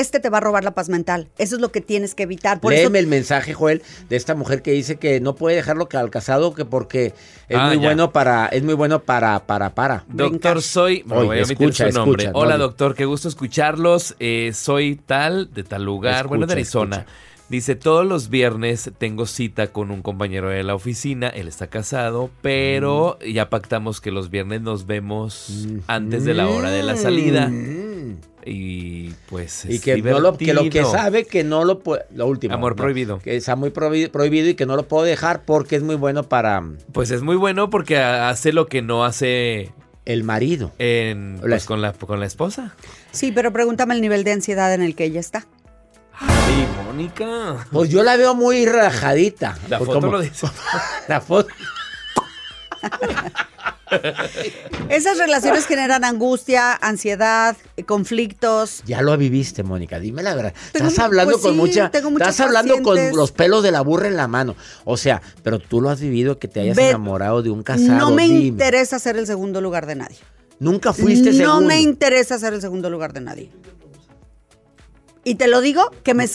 este 0.00 0.20
te 0.20 0.30
va 0.30 0.38
a 0.38 0.40
robar 0.40 0.64
la 0.64 0.72
paz 0.72 0.88
mental. 0.88 1.28
Eso 1.38 1.56
es 1.56 1.60
lo 1.60 1.72
que 1.72 1.80
tienes 1.80 2.14
que 2.14 2.24
evitar. 2.24 2.60
Por 2.60 2.72
Léeme 2.72 2.98
el 2.98 3.06
mensaje, 3.06 3.54
Joel, 3.54 3.82
de 4.08 4.16
esta 4.16 4.34
mujer 4.34 4.62
que 4.62 4.72
dice 4.72 4.96
que 4.96 5.20
no 5.20 5.34
puede 5.34 5.56
dejarlo 5.56 5.88
al 5.92 6.10
casado 6.10 6.54
que 6.54 6.64
porque 6.64 7.14
es 7.48 7.58
ah, 7.58 7.68
muy 7.68 7.76
bueno 7.76 8.12
para, 8.12 8.46
es 8.46 8.62
muy 8.62 8.74
bueno 8.74 9.02
para, 9.02 9.46
para, 9.46 9.74
para. 9.74 10.04
Doctor, 10.08 10.62
soy. 10.62 11.02
voy 11.06 11.38
a 11.38 11.42
escucha, 11.42 11.90
su 11.90 11.98
nombre. 11.98 12.30
Hola, 12.32 12.56
doctor, 12.56 12.94
qué 12.94 13.04
gusto 13.04 13.28
escucharlos. 13.28 14.16
Eh, 14.18 14.52
soy 14.54 14.96
tal, 14.96 15.52
de 15.52 15.64
tal 15.64 15.84
lugar, 15.84 16.28
bueno, 16.28 16.46
de 16.46 16.54
Arizona. 16.54 17.06
Dice, 17.52 17.76
todos 17.76 18.06
los 18.06 18.30
viernes 18.30 18.92
tengo 18.96 19.26
cita 19.26 19.66
con 19.66 19.90
un 19.90 20.00
compañero 20.00 20.48
de 20.48 20.62
la 20.62 20.74
oficina, 20.74 21.28
él 21.28 21.48
está 21.48 21.66
casado, 21.66 22.30
pero 22.40 23.18
mm. 23.20 23.30
ya 23.30 23.50
pactamos 23.50 24.00
que 24.00 24.10
los 24.10 24.30
viernes 24.30 24.62
nos 24.62 24.86
vemos 24.86 25.66
mm. 25.68 25.78
antes 25.86 26.24
de 26.24 26.32
la 26.32 26.48
hora 26.48 26.70
de 26.70 26.82
la 26.82 26.96
salida. 26.96 27.48
Mm. 27.48 28.20
Y 28.46 29.10
pues 29.28 29.66
y 29.66 29.80
que, 29.80 29.98
lo, 29.98 30.38
que 30.38 30.54
lo 30.54 30.70
que 30.70 30.82
sabe 30.82 31.26
que 31.26 31.44
no 31.44 31.66
lo 31.66 31.80
puede, 31.80 32.06
lo 32.14 32.26
último. 32.26 32.54
Amor 32.54 32.74
prohibido. 32.74 33.18
Que 33.18 33.36
está 33.36 33.54
muy 33.54 33.68
prohibido 33.68 34.48
y 34.48 34.54
que 34.54 34.64
no 34.64 34.74
lo 34.74 34.88
puedo 34.88 35.04
dejar 35.04 35.44
porque 35.44 35.76
es 35.76 35.82
muy 35.82 35.96
bueno 35.96 36.22
para... 36.22 36.64
Pues 36.92 37.10
es 37.10 37.20
muy 37.20 37.36
bueno 37.36 37.68
porque 37.68 37.98
hace 37.98 38.54
lo 38.54 38.66
que 38.66 38.80
no 38.80 39.04
hace 39.04 39.72
el 40.06 40.24
marido. 40.24 40.72
En, 40.78 41.36
pues, 41.38 41.66
con, 41.66 41.82
la, 41.82 41.92
con 41.92 42.18
la 42.18 42.24
esposa. 42.24 42.74
Sí, 43.10 43.30
pero 43.30 43.52
pregúntame 43.52 43.94
el 43.94 44.00
nivel 44.00 44.24
de 44.24 44.32
ansiedad 44.32 44.72
en 44.72 44.80
el 44.80 44.94
que 44.94 45.04
ella 45.04 45.20
está. 45.20 45.46
Ay, 46.28 46.68
Mónica. 46.84 47.66
Pues 47.70 47.90
yo 47.90 48.02
la 48.02 48.16
veo 48.16 48.34
muy 48.34 48.66
rajadita. 48.66 49.58
La 49.68 49.78
pues 49.78 49.88
foto 49.90 50.10
lo 50.10 50.20
dice. 50.20 50.46
la 51.08 51.20
foto. 51.20 51.48
Esas 54.88 55.18
relaciones 55.18 55.66
generan 55.66 56.04
angustia, 56.04 56.74
ansiedad, 56.74 57.56
conflictos. 57.86 58.82
Ya 58.86 59.02
lo 59.02 59.16
viviste, 59.16 59.62
Mónica. 59.62 59.98
Dime 59.98 60.22
la 60.22 60.34
verdad. 60.34 60.54
estás 60.72 60.98
hablando 60.98 61.32
pues 61.32 61.42
con 61.44 61.56
mucha. 61.56 61.90
Estás 61.92 62.40
hablando 62.40 62.82
con 62.82 62.98
los 63.14 63.32
pelos 63.32 63.62
de 63.62 63.70
la 63.70 63.82
burra 63.82 64.08
en 64.08 64.16
la 64.16 64.28
mano. 64.28 64.56
O 64.84 64.96
sea, 64.96 65.22
pero 65.42 65.58
tú 65.58 65.80
lo 65.80 65.90
has 65.90 66.00
vivido 66.00 66.38
que 66.38 66.48
te 66.48 66.60
hayas 66.60 66.78
enamorado 66.78 67.42
de 67.42 67.50
un 67.50 67.62
casado. 67.62 67.98
No 67.98 68.10
me 68.10 68.26
interesa 68.26 68.98
ser 68.98 69.16
el 69.16 69.26
segundo 69.26 69.60
lugar 69.60 69.86
de 69.86 69.96
nadie. 69.96 70.18
Nunca 70.58 70.92
fuiste 70.92 71.32
segundo. 71.32 71.60
No 71.60 71.66
me 71.66 71.80
interesa 71.80 72.38
ser 72.38 72.54
el 72.54 72.60
segundo 72.60 72.88
lugar 72.88 73.12
de 73.12 73.20
nadie. 73.20 73.50
Y 75.24 75.36
te 75.36 75.46
lo 75.46 75.60
digo 75.60 75.90
que 76.02 76.14
me 76.14 76.26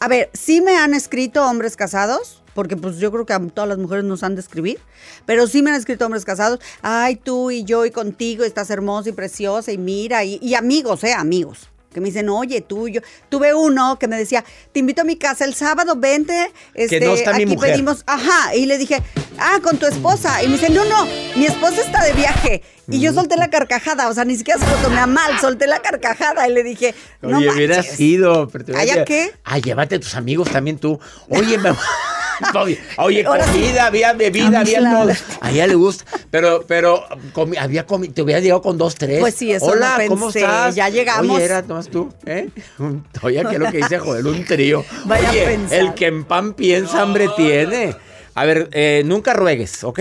A 0.00 0.08
ver, 0.08 0.30
sí 0.32 0.60
me 0.60 0.76
han 0.76 0.94
escrito 0.94 1.44
hombres 1.44 1.76
casados, 1.76 2.42
porque 2.54 2.76
pues 2.76 2.98
yo 2.98 3.12
creo 3.12 3.26
que 3.26 3.32
a 3.32 3.40
todas 3.48 3.68
las 3.68 3.78
mujeres 3.78 4.04
nos 4.04 4.22
han 4.22 4.34
de 4.34 4.40
escribir, 4.40 4.78
pero 5.26 5.46
sí 5.46 5.62
me 5.62 5.70
han 5.70 5.76
escrito 5.76 6.04
hombres 6.04 6.24
casados, 6.24 6.60
ay, 6.82 7.16
tú 7.16 7.50
y 7.50 7.64
yo 7.64 7.84
y 7.84 7.90
contigo 7.90 8.44
estás 8.44 8.70
hermosa 8.70 9.10
y 9.10 9.12
preciosa 9.12 9.72
y 9.72 9.78
mira, 9.78 10.24
y, 10.24 10.38
y 10.40 10.54
amigos, 10.54 11.04
eh, 11.04 11.12
amigos 11.12 11.68
que 11.94 12.00
me 12.00 12.08
dicen, 12.08 12.28
oye, 12.28 12.60
tú, 12.60 12.88
yo. 12.88 13.00
Tuve 13.30 13.54
uno 13.54 13.98
que 13.98 14.08
me 14.08 14.18
decía, 14.18 14.44
te 14.72 14.80
invito 14.80 15.02
a 15.02 15.04
mi 15.04 15.16
casa 15.16 15.44
el 15.44 15.54
sábado, 15.54 15.96
vente. 15.96 16.52
Este, 16.74 16.98
que 16.98 17.06
no 17.06 17.14
está 17.14 17.30
aquí 17.30 17.46
mi 17.46 17.54
mujer. 17.54 17.72
pedimos, 17.72 18.02
ajá. 18.06 18.54
Y 18.54 18.66
le 18.66 18.76
dije, 18.76 19.02
ah, 19.38 19.60
con 19.62 19.78
tu 19.78 19.86
esposa. 19.86 20.42
Y 20.42 20.48
me 20.48 20.54
dice, 20.54 20.68
no, 20.70 20.84
no, 20.84 21.06
mi 21.36 21.46
esposa 21.46 21.80
está 21.80 22.04
de 22.04 22.12
viaje. 22.12 22.62
Y 22.88 23.00
yo 23.00 23.14
solté 23.14 23.36
la 23.36 23.48
carcajada, 23.48 24.08
o 24.08 24.14
sea, 24.14 24.24
ni 24.24 24.36
siquiera 24.36 24.60
se 24.60 24.70
lo 24.70 24.76
tomé 24.76 24.98
a 24.98 25.06
mal, 25.06 25.40
solté 25.40 25.66
la 25.66 25.80
carcajada 25.80 26.46
y 26.46 26.52
le 26.52 26.62
dije, 26.62 26.94
no 27.22 27.38
Oye, 27.38 27.50
hubieras 27.50 27.98
ido. 27.98 28.48
Pero 28.48 28.64
te 28.64 29.04
qué? 29.06 29.32
Ah, 29.44 29.58
llévate 29.58 29.94
a 29.94 30.00
tus 30.00 30.14
amigos 30.16 30.50
también 30.50 30.78
tú. 30.78 30.98
Oye, 31.30 31.56
me... 31.58 31.70
Oye, 32.98 33.24
comida, 33.24 33.86
había 33.86 34.12
bebida, 34.12 34.60
había 34.60 34.78
todo. 34.78 35.12
A 35.40 35.50
ella 35.50 35.66
le 35.66 35.74
gusta. 35.74 36.04
Pero, 36.30 36.64
pero 36.66 37.04
había 37.58 37.86
te 37.86 38.22
hubiera 38.22 38.40
llegado 38.40 38.62
con 38.62 38.78
dos, 38.78 38.94
tres. 38.94 39.20
Pues 39.20 39.34
sí, 39.34 39.52
eso 39.52 39.66
Hola, 39.66 39.94
pensé. 39.96 40.08
¿cómo 40.08 40.28
estás? 40.28 40.74
Ya 40.74 40.88
llegamos. 40.88 41.36
Oye, 41.36 41.44
era 41.44 41.62
nomás 41.62 41.88
tú, 41.88 42.12
¿eh? 42.26 42.48
Oye, 43.22 43.42
¿qué 43.48 43.54
es 43.54 43.60
lo 43.60 43.70
que 43.70 43.76
dice 43.78 43.98
Joel? 43.98 44.26
Un 44.26 44.44
trío. 44.44 44.84
Vaya 45.04 45.30
Oye, 45.30 45.42
a 45.44 45.48
pensar. 45.48 45.78
el 45.78 45.94
que 45.94 46.06
en 46.06 46.24
pan 46.24 46.54
piensa, 46.54 47.02
hambre 47.02 47.28
tiene. 47.36 47.94
A 48.34 48.44
ver, 48.44 48.68
eh, 48.72 49.02
nunca 49.04 49.32
ruegues, 49.32 49.84
¿ok? 49.84 50.00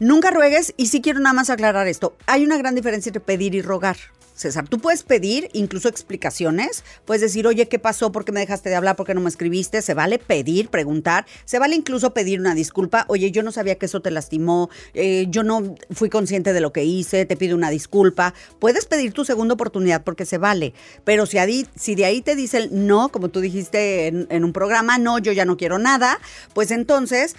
Nunca 0.00 0.30
ruegues 0.30 0.74
y 0.76 0.86
sí 0.86 1.00
quiero 1.00 1.20
nada 1.20 1.34
más 1.34 1.50
aclarar 1.50 1.86
esto. 1.88 2.16
Hay 2.26 2.44
una 2.44 2.56
gran 2.56 2.74
diferencia 2.74 3.10
entre 3.10 3.20
pedir 3.20 3.54
y 3.54 3.62
rogar. 3.62 3.96
César. 4.38 4.68
Tú 4.68 4.78
puedes 4.78 5.02
pedir 5.02 5.48
incluso 5.52 5.88
explicaciones, 5.88 6.84
puedes 7.04 7.20
decir, 7.20 7.46
oye, 7.46 7.68
¿qué 7.68 7.78
pasó? 7.78 8.12
¿Por 8.12 8.24
qué 8.24 8.32
me 8.32 8.40
dejaste 8.40 8.68
de 8.68 8.76
hablar? 8.76 8.96
¿Por 8.96 9.06
qué 9.06 9.14
no 9.14 9.20
me 9.20 9.28
escribiste? 9.28 9.82
Se 9.82 9.94
vale 9.94 10.18
pedir, 10.18 10.68
preguntar, 10.68 11.26
se 11.44 11.58
vale 11.58 11.74
incluso 11.74 12.14
pedir 12.14 12.38
una 12.40 12.54
disculpa, 12.54 13.04
oye, 13.08 13.30
yo 13.30 13.42
no 13.42 13.52
sabía 13.52 13.76
que 13.76 13.86
eso 13.86 14.00
te 14.00 14.10
lastimó, 14.10 14.70
eh, 14.94 15.26
yo 15.28 15.42
no 15.42 15.74
fui 15.90 16.08
consciente 16.08 16.52
de 16.52 16.60
lo 16.60 16.72
que 16.72 16.84
hice, 16.84 17.26
te 17.26 17.36
pido 17.36 17.56
una 17.56 17.70
disculpa. 17.70 18.34
Puedes 18.58 18.86
pedir 18.86 19.12
tu 19.12 19.24
segunda 19.24 19.54
oportunidad 19.54 20.04
porque 20.04 20.24
se 20.24 20.38
vale, 20.38 20.72
pero 21.04 21.26
si, 21.26 21.94
de 21.94 22.04
ahí 22.04 22.22
te 22.22 22.36
dice 22.36 22.58
el 22.58 22.86
no, 22.86 23.08
como 23.08 23.28
tú 23.28 23.40
dijiste 23.40 24.06
en, 24.06 24.44
un 24.44 24.52
programa, 24.52 24.98
no, 24.98 25.18
yo 25.18 25.32
ya 25.32 25.44
no 25.44 25.56
quiero 25.56 25.78
nada, 25.78 26.18
pues 26.54 26.70
entonces 26.70 27.34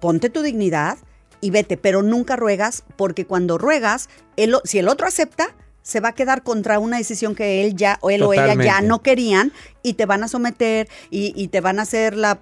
ponte 0.00 0.30
tu 0.30 0.42
dignidad 0.42 0.98
y 1.40 1.50
vete, 1.50 1.76
pero 1.76 2.02
nunca 2.02 2.36
ruegas 2.36 2.84
porque 2.96 3.26
cuando 3.26 3.58
ruegas, 3.58 4.08
si 4.64 4.78
el 4.78 4.88
otro 4.88 5.06
acepta, 5.06 5.54
se 5.84 6.00
va 6.00 6.08
a 6.08 6.12
quedar 6.14 6.42
contra 6.42 6.78
una 6.80 6.96
decisión 6.96 7.34
que 7.36 7.62
él 7.62 7.76
ya 7.76 7.98
o 8.00 8.10
él 8.10 8.22
o 8.22 8.32
ella 8.32 8.54
ya 8.54 8.80
no 8.80 9.02
querían 9.02 9.52
y 9.82 9.92
te 9.92 10.06
van 10.06 10.24
a 10.24 10.28
someter 10.28 10.88
y, 11.10 11.46
te 11.48 11.60
van 11.60 11.78
a 11.78 11.82
hacer 11.82 12.16
la, 12.16 12.40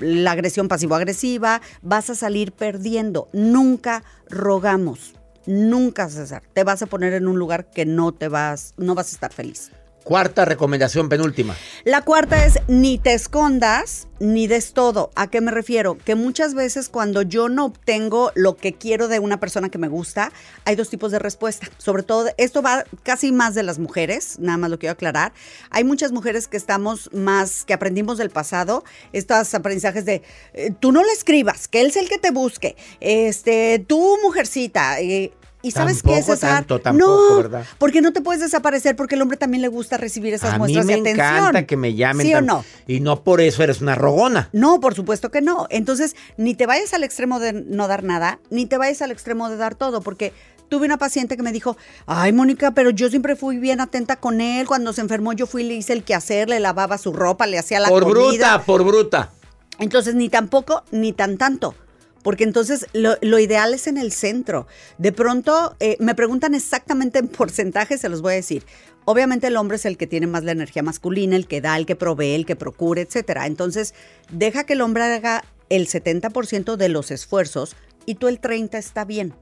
la 0.00 0.32
agresión 0.32 0.68
pasivo-agresiva, 0.68 1.62
vas 1.80 2.10
a 2.10 2.14
salir 2.14 2.52
perdiendo. 2.52 3.28
Nunca 3.32 4.02
rogamos, 4.28 5.14
nunca 5.46 6.10
César, 6.10 6.42
te 6.52 6.64
vas 6.64 6.82
a 6.82 6.86
poner 6.86 7.14
en 7.14 7.28
un 7.28 7.38
lugar 7.38 7.70
que 7.70 7.86
no 7.86 8.12
te 8.12 8.28
vas, 8.28 8.74
no 8.76 8.94
vas 8.94 9.08
a 9.08 9.14
estar 9.14 9.32
feliz. 9.32 9.70
Cuarta 10.04 10.44
recomendación, 10.44 11.08
penúltima. 11.08 11.56
La 11.84 12.02
cuarta 12.02 12.44
es 12.44 12.58
ni 12.66 12.98
te 12.98 13.14
escondas 13.14 14.08
ni 14.18 14.46
des 14.46 14.72
todo. 14.72 15.10
¿A 15.14 15.28
qué 15.28 15.40
me 15.40 15.50
refiero? 15.50 15.96
Que 15.96 16.14
muchas 16.14 16.54
veces 16.54 16.88
cuando 16.88 17.22
yo 17.22 17.48
no 17.48 17.66
obtengo 17.66 18.32
lo 18.34 18.56
que 18.56 18.72
quiero 18.72 19.08
de 19.08 19.18
una 19.18 19.38
persona 19.38 19.68
que 19.68 19.78
me 19.78 19.88
gusta, 19.88 20.32
hay 20.64 20.76
dos 20.76 20.90
tipos 20.90 21.12
de 21.12 21.18
respuesta. 21.18 21.68
Sobre 21.78 22.02
todo, 22.02 22.30
esto 22.36 22.62
va 22.62 22.84
casi 23.02 23.32
más 23.32 23.54
de 23.54 23.62
las 23.62 23.78
mujeres, 23.78 24.38
nada 24.38 24.58
más 24.58 24.70
lo 24.70 24.78
quiero 24.78 24.92
aclarar. 24.92 25.32
Hay 25.70 25.84
muchas 25.84 26.12
mujeres 26.12 26.48
que 26.48 26.56
estamos 26.56 27.10
más, 27.12 27.64
que 27.64 27.72
aprendimos 27.74 28.18
del 28.18 28.30
pasado, 28.30 28.84
estos 29.12 29.54
aprendizajes 29.54 30.04
de, 30.04 30.22
eh, 30.52 30.72
tú 30.78 30.92
no 30.92 31.02
le 31.02 31.12
escribas, 31.12 31.68
que 31.68 31.80
él 31.80 31.88
es 31.88 31.96
el 31.96 32.08
que 32.08 32.18
te 32.18 32.30
busque, 32.30 32.76
este, 33.00 33.84
tú 33.86 34.18
mujercita, 34.22 35.00
eh, 35.00 35.32
¿Y 35.62 35.70
sabes 35.70 36.02
qué 36.02 36.18
es 36.18 36.26
César? 36.26 36.64
Tanto, 36.64 36.92
no, 36.92 37.36
¿verdad? 37.36 37.64
porque 37.78 38.00
no 38.00 38.12
te 38.12 38.20
puedes 38.20 38.42
desaparecer 38.42 38.96
porque 38.96 39.14
el 39.14 39.22
hombre 39.22 39.36
también 39.36 39.62
le 39.62 39.68
gusta 39.68 39.96
recibir 39.96 40.34
esas 40.34 40.58
muestras 40.58 40.86
de 40.86 40.94
atención. 40.94 41.20
A 41.20 41.30
mí 41.30 41.34
me 41.34 41.38
encanta 41.38 41.66
que 41.66 41.76
me 41.76 41.94
llamen. 41.94 42.26
¿Sí 42.26 42.34
o 42.34 42.40
no? 42.40 42.64
Y 42.86 43.00
no 43.00 43.22
por 43.22 43.40
eso 43.40 43.62
eres 43.62 43.80
una 43.80 43.94
rogona. 43.94 44.48
No, 44.52 44.80
por 44.80 44.94
supuesto 44.94 45.30
que 45.30 45.40
no. 45.40 45.66
Entonces, 45.70 46.16
ni 46.36 46.54
te 46.54 46.66
vayas 46.66 46.92
al 46.94 47.04
extremo 47.04 47.38
de 47.38 47.52
no 47.52 47.86
dar 47.86 48.02
nada, 48.02 48.40
ni 48.50 48.66
te 48.66 48.76
vayas 48.76 49.02
al 49.02 49.12
extremo 49.12 49.48
de 49.48 49.56
dar 49.56 49.76
todo, 49.76 50.00
porque 50.00 50.32
tuve 50.68 50.86
una 50.86 50.98
paciente 50.98 51.36
que 51.36 51.42
me 51.42 51.52
dijo, 51.52 51.76
ay, 52.06 52.32
Mónica, 52.32 52.72
pero 52.72 52.90
yo 52.90 53.08
siempre 53.08 53.36
fui 53.36 53.58
bien 53.58 53.80
atenta 53.80 54.16
con 54.16 54.40
él. 54.40 54.66
Cuando 54.66 54.92
se 54.92 55.00
enfermó 55.00 55.32
yo 55.32 55.46
fui 55.46 55.62
y 55.62 55.68
le 55.68 55.74
hice 55.74 55.92
el 55.92 56.02
quehacer, 56.02 56.48
le 56.48 56.58
lavaba 56.58 56.98
su 56.98 57.12
ropa, 57.12 57.46
le 57.46 57.58
hacía 57.58 57.78
la 57.78 57.88
por 57.88 58.02
comida. 58.02 58.18
Por 58.18 58.30
bruta, 58.32 58.62
por 58.64 58.84
bruta. 58.84 59.30
Entonces, 59.78 60.14
ni 60.16 60.28
tampoco, 60.28 60.82
ni 60.90 61.12
tan 61.12 61.38
tanto 61.38 61.74
porque 62.22 62.44
entonces 62.44 62.86
lo, 62.92 63.38
ideal 63.38 63.74
es 63.74 63.86
en 63.86 63.98
el 63.98 64.12
centro. 64.12 64.66
De 64.98 65.12
pronto 65.12 65.76
eh, 65.80 65.96
me 66.00 66.14
preguntan 66.14 66.54
exactamente 66.54 67.18
en 67.18 67.28
porcentaje, 67.28 67.98
se 67.98 68.08
los 68.08 68.22
voy 68.22 68.32
a 68.32 68.36
decir. 68.36 68.64
Obviamente 69.04 69.48
el 69.48 69.56
hombre 69.56 69.76
es 69.76 69.84
el 69.84 69.96
que 69.96 70.06
tiene 70.06 70.26
más 70.26 70.44
la 70.44 70.52
energía 70.52 70.82
masculina, 70.82 71.34
el 71.34 71.48
que 71.48 71.60
da, 71.60 71.76
el 71.76 71.86
que 71.86 71.96
provee, 71.96 72.34
el 72.34 72.46
que 72.46 72.56
procura, 72.56 73.00
etcétera. 73.00 73.46
Entonces, 73.46 73.94
deja 74.30 74.64
que 74.64 74.74
el 74.74 74.80
hombre 74.80 75.02
haga 75.02 75.44
el 75.68 75.88
70% 75.88 76.76
de 76.76 76.88
los 76.88 77.10
esfuerzos 77.10 77.74
y 78.06 78.14
tú 78.16 78.28
el 78.28 78.38
30 78.38 78.78
está 78.78 79.04
bien 79.04 79.34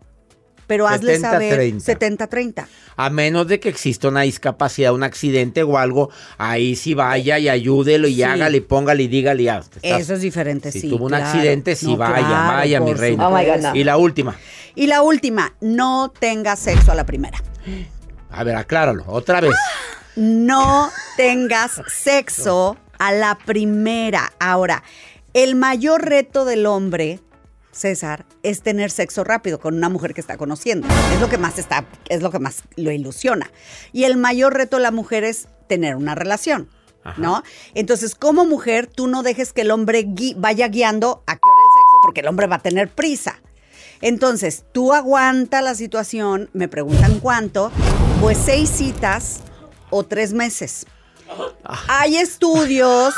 pero 0.71 0.87
hazle 0.87 1.19
saber 1.19 1.59
70-30. 1.59 2.65
A 2.95 3.11
menos 3.11 3.49
de 3.49 3.59
que 3.59 3.69
exista 3.69 4.07
una 4.07 4.21
discapacidad, 4.21 4.95
un 4.95 5.03
accidente 5.03 5.65
o 5.65 5.77
algo, 5.77 6.11
ahí 6.39 6.77
sí 6.77 6.95
vaya 6.95 7.41
y 7.41 7.49
ayúdelo 7.49 8.07
y 8.07 8.23
hágale 8.23 8.59
y 8.59 8.61
póngale 8.61 9.03
y 9.03 9.09
dígale. 9.09 9.43
Ya, 9.43 9.65
Eso 9.83 10.15
es 10.15 10.21
diferente, 10.21 10.71
si 10.71 10.83
sí. 10.83 10.87
Si 10.87 10.95
tuvo 10.95 11.07
un 11.07 11.15
accidente, 11.15 11.75
sí 11.75 11.97
vaya, 11.97 12.29
vaya, 12.29 12.79
mi 12.79 12.95
reina. 12.95 13.29
Oh 13.29 13.75
y 13.75 13.83
la 13.83 13.97
última. 13.97 14.37
Y 14.77 14.87
la 14.87 15.03
última, 15.03 15.57
no 15.61 16.13
tenga 16.17 16.55
sexo 16.55 16.93
a 16.93 16.95
la 16.95 17.05
primera. 17.05 17.43
A 18.31 18.45
ver, 18.45 18.55
acláralo, 18.55 19.03
otra 19.09 19.41
vez. 19.41 19.57
No 20.15 20.89
tengas 21.17 21.83
sexo 21.89 22.77
a 23.01 23.11
la 23.11 23.37
primera. 23.45 24.33
Ahora, 24.39 24.85
el 25.35 25.57
mayor 25.57 26.05
reto 26.09 26.45
del 26.45 26.65
hombre 26.67 27.19
César, 27.73 28.27
es 28.43 28.63
tener 28.63 28.91
sexo 28.91 29.25
rápido 29.25 29.61
con 29.61 29.75
una 29.77 29.89
mujer 29.89 30.15
que 30.15 30.21
está 30.21 30.37
conociendo. 30.37 30.89
Es 31.15 31.21
lo 31.21 31.29
que 31.29 31.39
más 31.39 31.59
está, 31.59 31.87
es 32.09 32.23
lo 32.23 32.31
que 32.31 32.39
más 32.39 32.65
lo 32.77 32.91
ilusiona. 32.91 33.51
Y 33.93 34.05
el 34.05 34.17
mayor 34.17 34.55
reto 34.55 34.77
de 34.77 34.83
la 34.83 34.91
mujer 34.91 35.25
es 35.25 35.49
tener 35.69 35.97
una 35.97 36.15
relación. 36.15 36.69
¿No? 37.17 37.43
Entonces, 37.75 38.15
como 38.15 38.45
mujer, 38.45 38.87
tú 38.87 39.07
no 39.07 39.23
dejes 39.23 39.55
que 39.55 39.63
el 39.63 39.71
hombre 39.71 40.07
vaya 40.37 40.69
guiando 40.69 41.23
a 41.27 41.35
qué 41.35 41.41
hora 41.43 41.61
el 41.61 41.81
sexo, 41.81 41.97
porque 42.03 42.21
el 42.21 42.29
hombre 42.29 42.47
va 42.47 42.57
a 42.57 42.63
tener 42.63 42.91
prisa. 42.91 43.41
Entonces, 44.03 44.65
tú 44.73 44.93
aguanta 44.93 45.63
la 45.63 45.75
situación, 45.75 46.51
me 46.53 46.69
preguntan 46.69 47.21
cuánto, 47.21 47.73
pues 48.21 48.37
seis 48.37 48.69
citas 48.69 49.41
o 49.89 50.05
tres 50.05 50.35
meses. 50.35 50.87
Ah. 51.65 51.85
Hay 51.89 52.17
estudios 52.17 53.15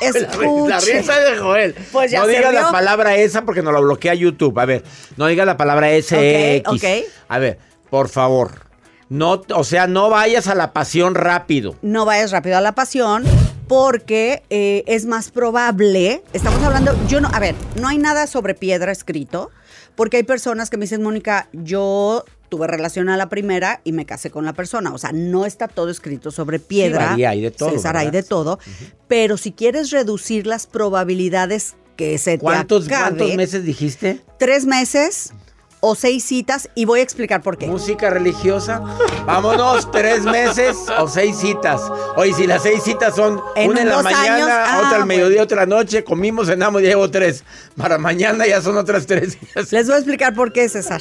Escuche. 0.00 0.68
La, 0.68 0.80
risa 0.80 1.20
de 1.20 1.36
Joel. 1.38 1.74
Pues 1.92 2.10
ya 2.10 2.20
no 2.20 2.26
diga 2.26 2.52
la 2.52 2.70
palabra 2.70 3.16
esa 3.16 3.44
porque 3.44 3.62
nos 3.62 3.72
lo 3.72 3.82
bloquea 3.82 4.14
YouTube. 4.14 4.58
A 4.58 4.64
ver, 4.64 4.84
no 5.16 5.26
diga 5.26 5.44
la 5.44 5.56
palabra 5.56 5.88
SX. 5.90 6.66
Ok, 6.66 6.84
A 7.28 7.38
ver, 7.38 7.58
por 7.90 8.08
favor. 8.08 8.66
No, 9.08 9.42
o 9.54 9.64
sea, 9.64 9.86
no 9.86 10.10
vayas 10.10 10.48
a 10.48 10.54
la 10.54 10.72
pasión 10.72 11.14
rápido. 11.14 11.76
No 11.82 12.04
vayas 12.04 12.32
rápido 12.32 12.56
a 12.56 12.60
la 12.60 12.74
pasión 12.74 13.24
porque 13.68 14.42
eh, 14.50 14.82
es 14.86 15.06
más 15.06 15.30
probable. 15.30 16.22
Estamos 16.32 16.62
hablando, 16.62 16.96
yo 17.06 17.20
no, 17.20 17.28
a 17.32 17.38
ver, 17.38 17.54
no 17.80 17.88
hay 17.88 17.98
nada 17.98 18.26
sobre 18.26 18.54
piedra 18.54 18.90
escrito 18.90 19.50
porque 19.94 20.18
hay 20.18 20.22
personas 20.24 20.70
que 20.70 20.76
me 20.76 20.84
dicen, 20.84 21.02
Mónica, 21.02 21.48
yo 21.52 22.24
tuve 22.48 22.66
relación 22.66 23.08
a 23.08 23.16
la 23.16 23.28
primera 23.28 23.80
y 23.84 23.92
me 23.92 24.06
casé 24.06 24.30
con 24.30 24.44
la 24.44 24.52
persona. 24.52 24.92
O 24.92 24.98
sea, 24.98 25.12
no 25.12 25.46
está 25.46 25.68
todo 25.68 25.90
escrito 25.90 26.30
sobre 26.30 26.58
piedra. 26.58 27.14
Sí, 27.14 27.24
hay 27.24 27.40
de 27.40 27.50
todo. 27.50 27.70
César, 27.70 27.96
hay 27.96 28.10
de 28.10 28.22
todo. 28.22 28.58
Pero 29.08 29.36
si 29.36 29.52
quieres 29.52 29.90
reducir 29.90 30.46
las 30.46 30.66
probabilidades 30.66 31.76
que 31.96 32.18
se 32.18 32.38
¿Cuántos, 32.38 32.86
te 32.86 32.94
acabe, 32.94 33.16
¿Cuántos 33.16 33.36
meses 33.36 33.64
dijiste? 33.64 34.20
Tres 34.38 34.66
meses 34.66 35.32
o 35.80 35.94
seis 35.94 36.24
citas 36.24 36.68
y 36.74 36.84
voy 36.84 37.00
a 37.00 37.02
explicar 37.02 37.42
por 37.42 37.58
qué. 37.58 37.66
Música 37.66 38.10
religiosa. 38.10 38.82
Vámonos, 39.24 39.90
tres 39.90 40.22
meses 40.24 40.76
o 40.98 41.08
seis 41.08 41.36
citas. 41.36 41.80
Oye, 42.16 42.32
si 42.34 42.46
las 42.46 42.62
seis 42.62 42.82
citas 42.82 43.14
son 43.14 43.40
una 43.64 43.82
en 43.82 43.88
la 43.88 44.02
mañana, 44.02 44.64
ah, 44.66 44.82
otra 44.84 44.96
al 44.96 45.06
mediodía, 45.06 45.42
otra 45.42 45.58
la 45.58 45.66
noche, 45.66 46.04
comimos, 46.04 46.48
cenamos, 46.48 46.82
ya 46.82 46.88
llevo 46.88 47.10
tres. 47.10 47.44
Para 47.76 47.98
mañana 47.98 48.46
ya 48.46 48.60
son 48.60 48.76
otras 48.76 49.06
tres. 49.06 49.38
Les 49.70 49.86
voy 49.86 49.94
a 49.94 49.98
explicar 49.98 50.34
por 50.34 50.52
qué, 50.52 50.68
César 50.68 51.00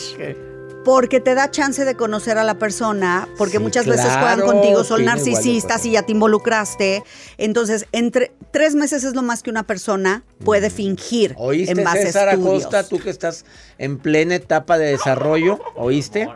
porque 0.86 1.20
te 1.20 1.34
da 1.34 1.50
chance 1.50 1.84
de 1.84 1.96
conocer 1.96 2.38
a 2.38 2.44
la 2.44 2.60
persona, 2.60 3.28
porque 3.38 3.58
muchas 3.58 3.88
veces 3.88 4.06
juegan 4.06 4.42
contigo, 4.42 4.84
son 4.84 5.04
narcisistas 5.04 5.86
y 5.86 5.92
ya 5.92 6.04
te 6.04 6.12
involucraste. 6.12 7.04
Entonces, 7.38 7.88
entre 7.92 8.32
tres 8.52 8.76
meses 8.76 9.04
es 9.04 9.16
lo 9.16 9.24
más 9.24 9.42
que 9.42 9.50
una 9.50 9.64
persona 9.64 10.24
puede 10.46 10.70
fingir 10.70 11.36
¿Oíste, 11.38 11.72
en 11.72 11.84
base 11.84 12.04
César 12.04 12.30
a 12.30 12.34
estudios. 12.34 12.66
Acosta, 12.66 12.88
tú 12.88 13.00
que 13.00 13.10
estás 13.10 13.46
en 13.80 13.98
plena 13.98 14.36
etapa 14.36 14.78
de 14.78 14.92
desarrollo, 14.92 15.60
¿oíste? 15.76 16.30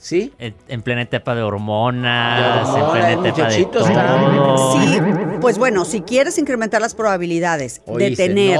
¿Sí? 0.00 0.32
En, 0.40 0.82
plena 0.82 1.02
etapa 1.02 1.36
de 1.36 1.42
hormonas, 1.42 2.76
en 2.76 2.90
plena 2.90 3.12
etapa 3.12 3.50
de 3.50 3.64
todo. 3.66 4.72
Sí, 4.80 5.00
pues 5.40 5.58
bueno, 5.58 5.84
si 5.84 6.00
quieres 6.00 6.38
incrementar 6.38 6.80
las 6.80 6.96
probabilidades 6.96 7.82
de 7.86 8.16
tener 8.16 8.58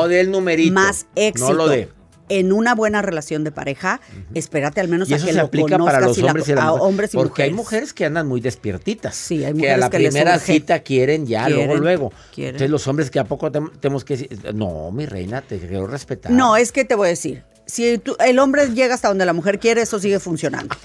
más 0.71 1.07
éxito. 1.17 1.49
No 1.49 1.55
lo 1.55 1.69
de 1.69 1.89
en 2.39 2.53
una 2.53 2.75
buena 2.75 3.03
relación 3.03 3.45
de 3.45 3.53
pareja, 3.53 4.01
espérate 4.35 4.81
al 4.81 4.89
menos 4.89 5.11
y 5.11 5.15
a 5.15 5.17
eso 5.17 5.27
que 5.27 5.33
se 5.33 5.39
lo 5.39 5.45
aplica 5.45 5.79
para 5.79 6.01
los 6.01 6.19
hombres, 6.19 6.49
y, 6.49 6.53
a 6.53 6.73
hombres 6.73 7.13
y 7.13 7.17
Porque 7.17 7.43
hay 7.43 7.53
mujeres 7.53 7.93
que 7.93 8.07
andan 8.07 8.27
muy 8.27 8.41
despiertitas. 8.41 9.15
Sí, 9.15 9.45
hay 9.45 9.53
mujeres 9.53 9.75
que 9.75 9.75
a 9.75 9.77
la 9.77 9.91
primera 9.91 10.39
cita 10.39 10.81
quieren 10.81 11.27
ya, 11.27 11.49
luego, 11.49 11.77
luego. 11.77 12.13
Quieren. 12.35 12.55
Entonces 12.55 12.71
los 12.71 12.87
hombres 12.89 13.11
que 13.11 13.19
a 13.19 13.25
poco 13.25 13.53
tenemos 13.53 14.05
que 14.05 14.17
decir, 14.17 14.55
no, 14.55 14.91
mi 14.91 15.05
reina, 15.07 15.43
te 15.43 15.59
quiero 15.59 15.87
respetar. 15.87 16.33
No, 16.33 16.57
es 16.57 16.73
que 16.73 16.85
te 16.85 16.95
voy 16.95 17.09
a 17.09 17.11
decir, 17.11 17.45
si 17.67 18.03
el 18.19 18.39
hombre 18.39 18.69
llega 18.69 18.95
hasta 18.95 19.09
donde 19.09 19.25
la 19.25 19.33
mujer 19.33 19.59
quiere, 19.59 19.83
eso 19.83 19.99
sigue 19.99 20.19
funcionando. 20.19 20.77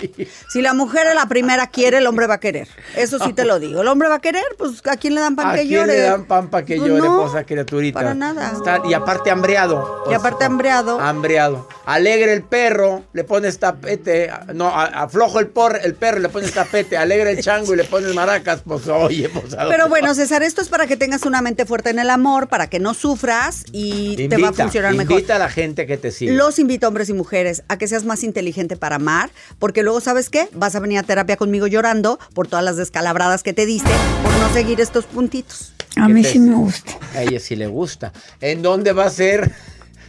Si 0.50 0.62
la 0.62 0.74
mujer 0.74 1.08
es 1.08 1.16
la 1.16 1.28
primera 1.28 1.68
quiere, 1.68 1.98
el 1.98 2.08
hombre 2.08 2.28
va 2.28 2.36
a 2.36 2.40
querer. 2.40 2.68
Eso 2.96 3.20
sí 3.20 3.34
te 3.34 3.46
lo 3.46 3.60
digo. 3.60 3.82
El 3.82 3.88
hombre 3.88 4.08
va 4.08 4.16
a 4.16 4.20
querer, 4.20 4.44
pues 4.58 4.82
¿a 4.86 4.96
quién 4.96 5.16
le 5.16 5.22
dan 5.22 5.36
pan 5.36 5.56
que 5.56 5.68
llore? 5.68 5.82
¿A 5.82 5.86
quién 5.86 5.98
le 5.98 6.10
dan 6.10 6.26
pan 6.26 6.50
para 6.50 6.66
que 6.66 6.78
pues 6.78 6.88
llore, 6.88 7.08
no, 7.08 7.46
criaturita? 7.46 8.00
Para 8.00 8.14
nada. 8.14 8.54
y 8.90 8.94
aparte 8.94 9.32
hambreado. 9.32 10.04
y 10.10 10.14
aparte 10.14 10.46
hambreado. 10.46 11.00
Hambreado. 11.00 11.68
Alegre 11.86 12.34
el 12.34 12.44
perro, 12.44 13.04
le 13.14 13.24
pones 13.24 13.60
tapete. 13.60 14.30
No, 14.54 14.70
aflojo 14.70 15.40
el, 15.40 15.48
por, 15.48 15.80
el 15.82 15.96
perro, 15.96 16.20
le 16.20 16.30
pones 16.30 16.54
tapete. 16.54 16.98
Alegre 16.98 17.32
el 17.32 17.42
chango 17.42 17.74
y 17.74 17.78
le 17.78 17.84
pones 17.84 18.14
maracas. 18.14 18.62
Pues 18.66 18.88
oye, 18.88 19.30
pues. 19.30 19.56
Pero 19.70 19.90
bueno, 19.90 20.14
César, 20.14 20.44
esto 20.44 20.62
es 20.62 20.70
para 20.70 20.88
que 20.88 20.98
tengas 20.98 21.24
una 21.24 21.42
mente 21.42 21.66
fuerte 21.66 21.90
en 21.90 22.00
el 22.00 22.10
amor, 22.10 22.48
para 22.48 22.68
que 22.68 22.80
no 22.80 22.94
sufras 22.94 23.64
y 23.72 24.28
te 24.28 24.38
va 24.38 24.50
a 24.50 24.54
funcionar 24.54 24.94
mejor. 24.94 25.14
Invita 25.14 25.36
a 25.36 25.40
la 25.40 25.50
gente 25.50 25.86
que 25.88 25.98
te 25.98 26.12
siga. 26.12 26.34
Los 26.34 26.60
invito, 26.68 26.86
hombres 26.86 27.08
y 27.08 27.14
mujeres, 27.14 27.64
a 27.70 27.78
que 27.78 27.88
seas 27.88 28.04
más 28.04 28.26
inteligente 28.26 28.76
para 28.76 28.98
amar, 28.98 29.30
porque 29.58 29.84
luego, 29.84 30.02
¿sabes 30.02 30.30
qué? 30.30 30.50
Vas 30.52 30.76
a 30.76 30.82
venir 30.82 31.00
a 31.00 31.04
terapia 31.04 31.38
conmigo 31.38 31.66
llorando 31.66 32.20
por 32.34 32.50
todas 32.50 32.66
las 32.66 32.76
descalabradas 32.76 33.42
que 33.42 33.54
te 33.54 33.66
diste 33.66 33.90
por 34.22 34.34
no 34.34 34.52
seguir 34.52 34.82
estos 34.82 35.06
puntitos. 35.06 35.72
A 35.96 36.10
mí 36.10 36.26
sí 36.26 36.40
me 36.40 36.56
gusta. 36.56 37.00
A 37.16 37.24
ella 37.24 37.40
sí 37.40 37.56
le 37.56 37.68
gusta. 37.68 38.12
¿En 38.42 38.62
dónde 38.62 38.92
va 38.92 39.06
a 39.06 39.10
ser? 39.10 39.50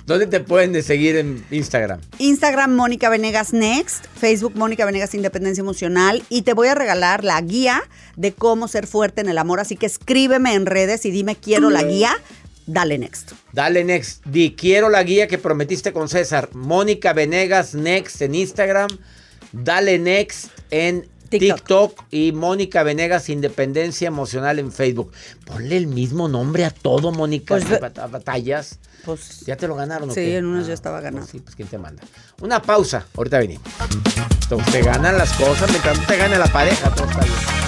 ¿Dónde 0.04 0.26
te 0.26 0.40
pueden 0.40 0.82
seguir 0.82 1.16
en 1.16 1.44
Instagram? 1.50 2.00
Instagram 2.18 2.74
Mónica 2.74 3.08
Venegas 3.08 3.52
Next, 3.52 4.06
Facebook 4.18 4.56
Mónica 4.56 4.84
Venegas 4.84 5.14
Independencia 5.14 5.60
Emocional 5.60 6.24
y 6.28 6.42
te 6.42 6.54
voy 6.54 6.68
a 6.68 6.74
regalar 6.74 7.24
la 7.24 7.40
guía 7.42 7.82
de 8.16 8.32
cómo 8.32 8.68
ser 8.68 8.86
fuerte 8.86 9.20
en 9.20 9.28
el 9.28 9.38
amor, 9.38 9.60
así 9.60 9.76
que 9.76 9.86
escríbeme 9.86 10.54
en 10.54 10.66
redes 10.66 11.04
y 11.04 11.10
dime 11.10 11.36
quiero 11.36 11.70
la 11.70 11.82
guía. 11.84 12.16
Dale 12.68 12.98
next. 12.98 13.32
Dale 13.52 13.82
next. 13.82 14.24
Di 14.26 14.54
quiero 14.54 14.90
la 14.90 15.02
guía 15.02 15.26
que 15.26 15.38
prometiste 15.38 15.94
con 15.94 16.10
César. 16.10 16.50
Mónica 16.52 17.14
Venegas 17.14 17.74
Next 17.74 18.20
en 18.20 18.34
Instagram. 18.34 18.90
Dale 19.52 19.98
next 19.98 20.48
en 20.70 21.08
TikTok. 21.30 22.04
y 22.10 22.32
Mónica 22.32 22.82
Venegas 22.82 23.30
Independencia 23.30 24.08
Emocional 24.08 24.58
en 24.58 24.70
Facebook. 24.70 25.12
Ponle 25.46 25.78
el 25.78 25.86
mismo 25.86 26.28
nombre 26.28 26.66
a 26.66 26.70
todo, 26.70 27.10
Mónica. 27.10 27.56
Pues, 27.56 27.80
batallas. 28.10 28.78
Pues, 29.06 29.40
¿Ya 29.46 29.56
te 29.56 29.66
lo 29.66 29.74
ganaron? 29.74 30.10
Sí, 30.10 30.20
o 30.20 30.22
qué? 30.22 30.36
en 30.36 30.44
unos 30.44 30.66
ya 30.66 30.74
estaba 30.74 31.00
ganado. 31.00 31.22
Pues 31.22 31.30
sí, 31.30 31.40
pues 31.40 31.56
¿quién 31.56 31.68
te 31.68 31.78
manda? 31.78 32.02
Una 32.42 32.60
pausa. 32.60 33.06
Ahorita 33.16 33.38
venimos. 33.38 33.66
Entonces, 34.42 34.72
te 34.72 34.82
ganan 34.82 35.16
las 35.16 35.32
cosas 35.32 35.70
mientras 35.70 35.98
no 35.98 36.06
te 36.06 36.18
gane 36.18 36.36
la 36.36 36.48
pareja. 36.48 36.94
Todo 36.94 37.08
está 37.08 37.24
bien. 37.24 37.67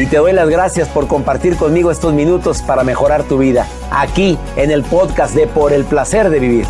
Y 0.00 0.06
te 0.06 0.16
doy 0.16 0.32
las 0.32 0.48
gracias 0.48 0.88
por 0.88 1.06
compartir 1.06 1.56
conmigo 1.56 1.90
estos 1.90 2.14
minutos 2.14 2.62
para 2.62 2.84
mejorar 2.84 3.24
tu 3.24 3.36
vida, 3.36 3.68
aquí 3.90 4.38
en 4.56 4.70
el 4.70 4.82
podcast 4.82 5.34
de 5.34 5.46
Por 5.46 5.74
el 5.74 5.84
Placer 5.84 6.30
de 6.30 6.40
Vivir. 6.40 6.64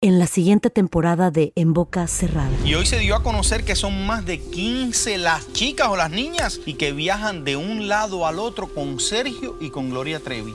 En 0.00 0.18
la 0.18 0.26
siguiente 0.26 0.70
temporada 0.70 1.30
de 1.30 1.52
En 1.54 1.74
Boca 1.74 2.06
Cerrada. 2.06 2.48
Y 2.64 2.72
hoy 2.72 2.86
se 2.86 2.98
dio 2.98 3.14
a 3.14 3.22
conocer 3.22 3.62
que 3.62 3.76
son 3.76 4.06
más 4.06 4.24
de 4.24 4.40
15 4.40 5.18
las 5.18 5.52
chicas 5.52 5.88
o 5.88 5.96
las 5.96 6.10
niñas 6.10 6.58
y 6.64 6.74
que 6.74 6.92
viajan 6.92 7.44
de 7.44 7.56
un 7.56 7.88
lado 7.88 8.26
al 8.26 8.38
otro 8.38 8.72
con 8.72 9.00
Sergio 9.00 9.58
y 9.60 9.68
con 9.68 9.90
Gloria 9.90 10.18
Trevi. 10.18 10.54